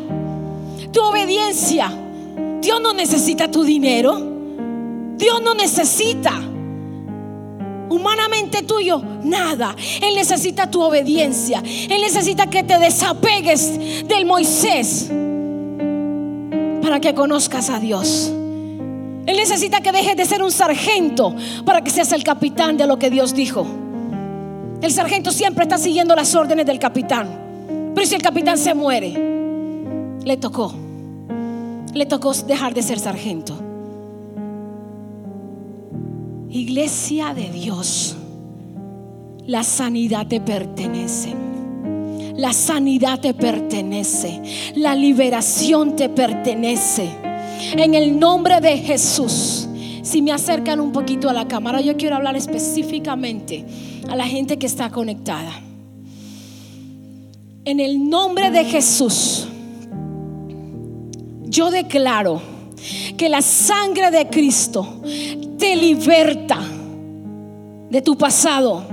[0.91, 1.91] Tu obediencia.
[2.61, 4.21] Dios no necesita tu dinero.
[5.17, 6.46] Dios no necesita
[7.89, 9.75] humanamente tuyo, nada.
[10.01, 11.61] Él necesita tu obediencia.
[11.65, 15.09] Él necesita que te desapegues del Moisés
[16.81, 18.31] para que conozcas a Dios.
[19.25, 21.35] Él necesita que dejes de ser un sargento
[21.65, 23.67] para que seas el capitán de lo que Dios dijo.
[24.81, 27.91] El sargento siempre está siguiendo las órdenes del capitán.
[27.93, 29.11] Pero si el capitán se muere,
[30.23, 30.73] le tocó.
[31.93, 33.66] Le tocó dejar de ser sargento.
[36.49, 38.15] Iglesia de Dios,
[39.45, 41.33] la sanidad te pertenece.
[42.35, 44.41] La sanidad te pertenece.
[44.75, 47.09] La liberación te pertenece.
[47.75, 49.67] En el nombre de Jesús.
[50.03, 53.65] Si me acercan un poquito a la cámara, yo quiero hablar específicamente
[54.07, 55.51] a la gente que está conectada.
[57.65, 59.49] En el nombre de Jesús,
[61.43, 62.41] yo declaro
[63.17, 65.01] que la sangre de Cristo
[65.57, 66.59] te liberta
[67.89, 68.85] de tu pasado,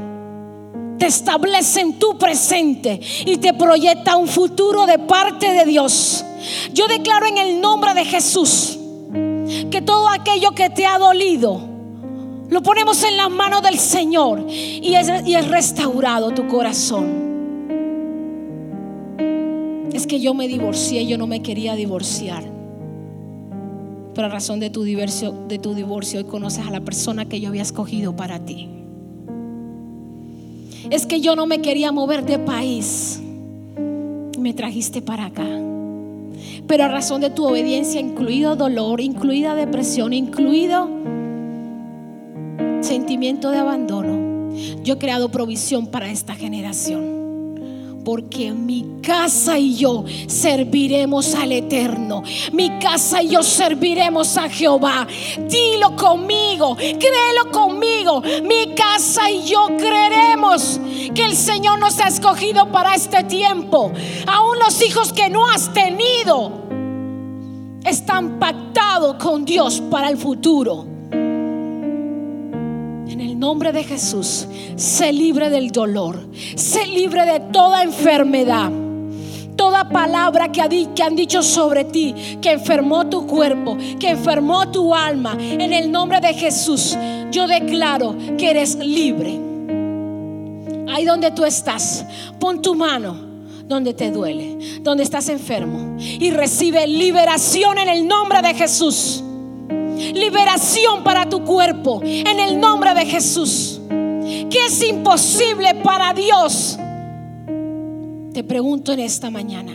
[0.99, 6.25] te establece en tu presente y te proyecta un futuro de parte de Dios.
[6.73, 8.79] Yo declaro en el nombre de Jesús
[9.71, 11.61] que todo aquello que te ha dolido,
[12.49, 17.25] lo ponemos en las manos del Señor y es, restaurado tu corazón.
[19.93, 22.54] Es que yo me divorcié, yo no me quería divorciar.
[24.15, 27.41] Pero a razón de tu, divorcio, de tu divorcio hoy conoces a la persona que
[27.41, 28.69] yo había escogido para ti.
[30.91, 33.21] Es que yo no me quería mover de país.
[34.39, 35.49] me trajiste para acá.
[36.67, 40.89] Pero a razón de tu obediencia, incluido dolor, incluida depresión, incluido
[42.83, 44.53] sentimiento de abandono,
[44.83, 47.14] yo he creado provisión para esta generación
[48.05, 52.23] porque mi casa y yo serviremos al Eterno.
[52.53, 55.07] Mi casa y yo serviremos a Jehová.
[55.49, 58.23] Dilo conmigo, créelo conmigo.
[58.43, 60.81] Mi casa y yo creeremos
[61.15, 63.93] que el Señor nos ha escogido para este tiempo.
[64.27, 66.53] Aún los hijos que no has tenido
[67.85, 70.94] están pactados con Dios para el futuro
[73.45, 74.47] nombre de Jesús,
[74.77, 76.19] sé libre del dolor,
[76.57, 78.71] sé libre de toda enfermedad.
[79.57, 85.37] Toda palabra que, han dicho sobre ti, que enfermó tu cuerpo, que enfermó tu alma,
[85.39, 86.97] en el nombre de Jesús,
[87.31, 89.39] yo declaro que eres libre.
[90.89, 92.05] Ahí donde tú estás,
[92.41, 93.35] pon tu mano
[93.67, 99.23] donde te duele, donde estás enfermo y recibe liberación en el nombre de Jesús
[100.15, 103.81] liberación para tu cuerpo en el nombre de Jesús.
[103.89, 106.79] ¿Qué es imposible para Dios?
[108.33, 109.73] Te pregunto en esta mañana.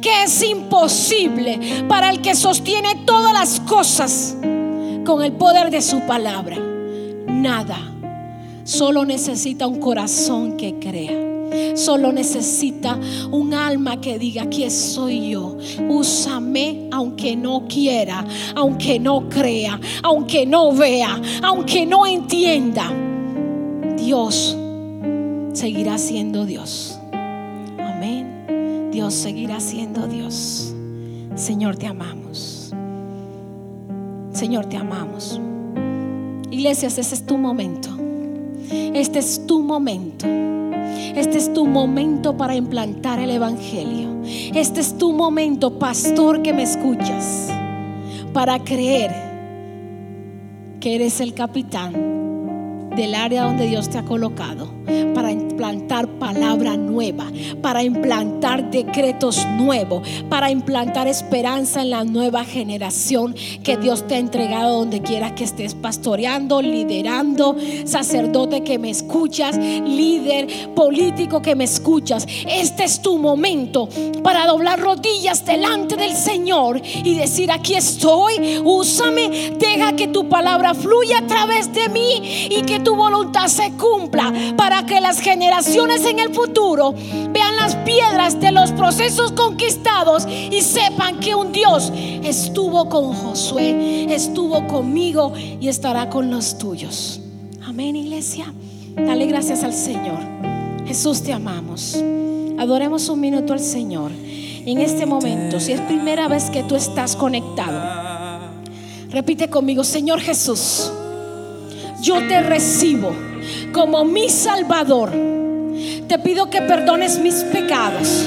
[0.00, 4.36] ¿Qué es imposible para el que sostiene todas las cosas
[5.04, 6.56] con el poder de su palabra?
[7.26, 7.92] Nada.
[8.64, 11.25] Solo necesita un corazón que crea.
[11.74, 12.98] Solo necesita
[13.30, 15.56] un alma que diga, aquí estoy yo.
[15.88, 22.90] Úsame aunque no quiera, aunque no crea, aunque no vea, aunque no entienda.
[23.96, 24.56] Dios
[25.52, 26.98] seguirá siendo Dios.
[27.78, 28.90] Amén.
[28.92, 30.74] Dios seguirá siendo Dios.
[31.34, 32.72] Señor, te amamos.
[34.32, 35.40] Señor, te amamos.
[36.50, 37.88] Iglesias, ese es tu momento.
[38.70, 40.26] Este es tu momento.
[41.14, 44.22] Este es tu momento para implantar el Evangelio.
[44.54, 47.48] Este es tu momento, pastor, que me escuchas,
[48.32, 49.12] para creer
[50.80, 52.15] que eres el capitán
[52.96, 54.76] del área donde Dios te ha colocado
[55.14, 57.26] para implantar palabra nueva,
[57.60, 64.18] para implantar decretos nuevos, para implantar esperanza en la nueva generación que Dios te ha
[64.18, 71.64] entregado donde quieras que estés pastoreando, liderando, sacerdote que me escuchas, líder político que me
[71.64, 72.26] escuchas.
[72.46, 73.88] Este es tu momento
[74.22, 80.74] para doblar rodillas delante del Señor y decir, aquí estoy, úsame, deja que tu palabra
[80.74, 86.06] fluya a través de mí y que tu voluntad se cumpla para que las generaciones
[86.06, 86.94] en el futuro
[87.32, 94.06] vean las piedras de los procesos conquistados y sepan que un Dios estuvo con Josué,
[94.14, 97.20] estuvo conmigo y estará con los tuyos.
[97.64, 98.54] Amén, iglesia.
[98.94, 100.20] Dale gracias al Señor.
[100.86, 101.96] Jesús, te amamos.
[102.56, 104.12] Adoremos un minuto al Señor.
[104.12, 107.80] En este momento, si es primera vez que tú estás conectado,
[109.10, 110.92] repite conmigo, Señor Jesús,
[112.00, 113.14] yo te recibo
[113.72, 115.10] como mi Salvador.
[116.08, 118.26] Te pido que perdones mis pecados,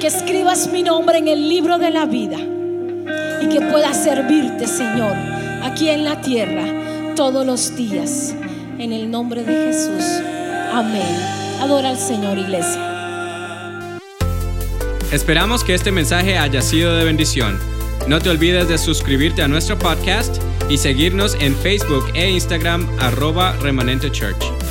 [0.00, 5.14] que escribas mi nombre en el libro de la vida y que pueda servirte, Señor,
[5.62, 6.64] aquí en la tierra
[7.16, 8.34] todos los días.
[8.78, 10.04] En el nombre de Jesús.
[10.72, 11.02] Amén.
[11.60, 12.80] Adora al Señor, iglesia.
[15.12, 17.58] Esperamos que este mensaje haya sido de bendición.
[18.06, 20.40] No te olvides de suscribirte a nuestro podcast
[20.70, 24.69] y seguirnos en Facebook e Instagram arroba remanente church.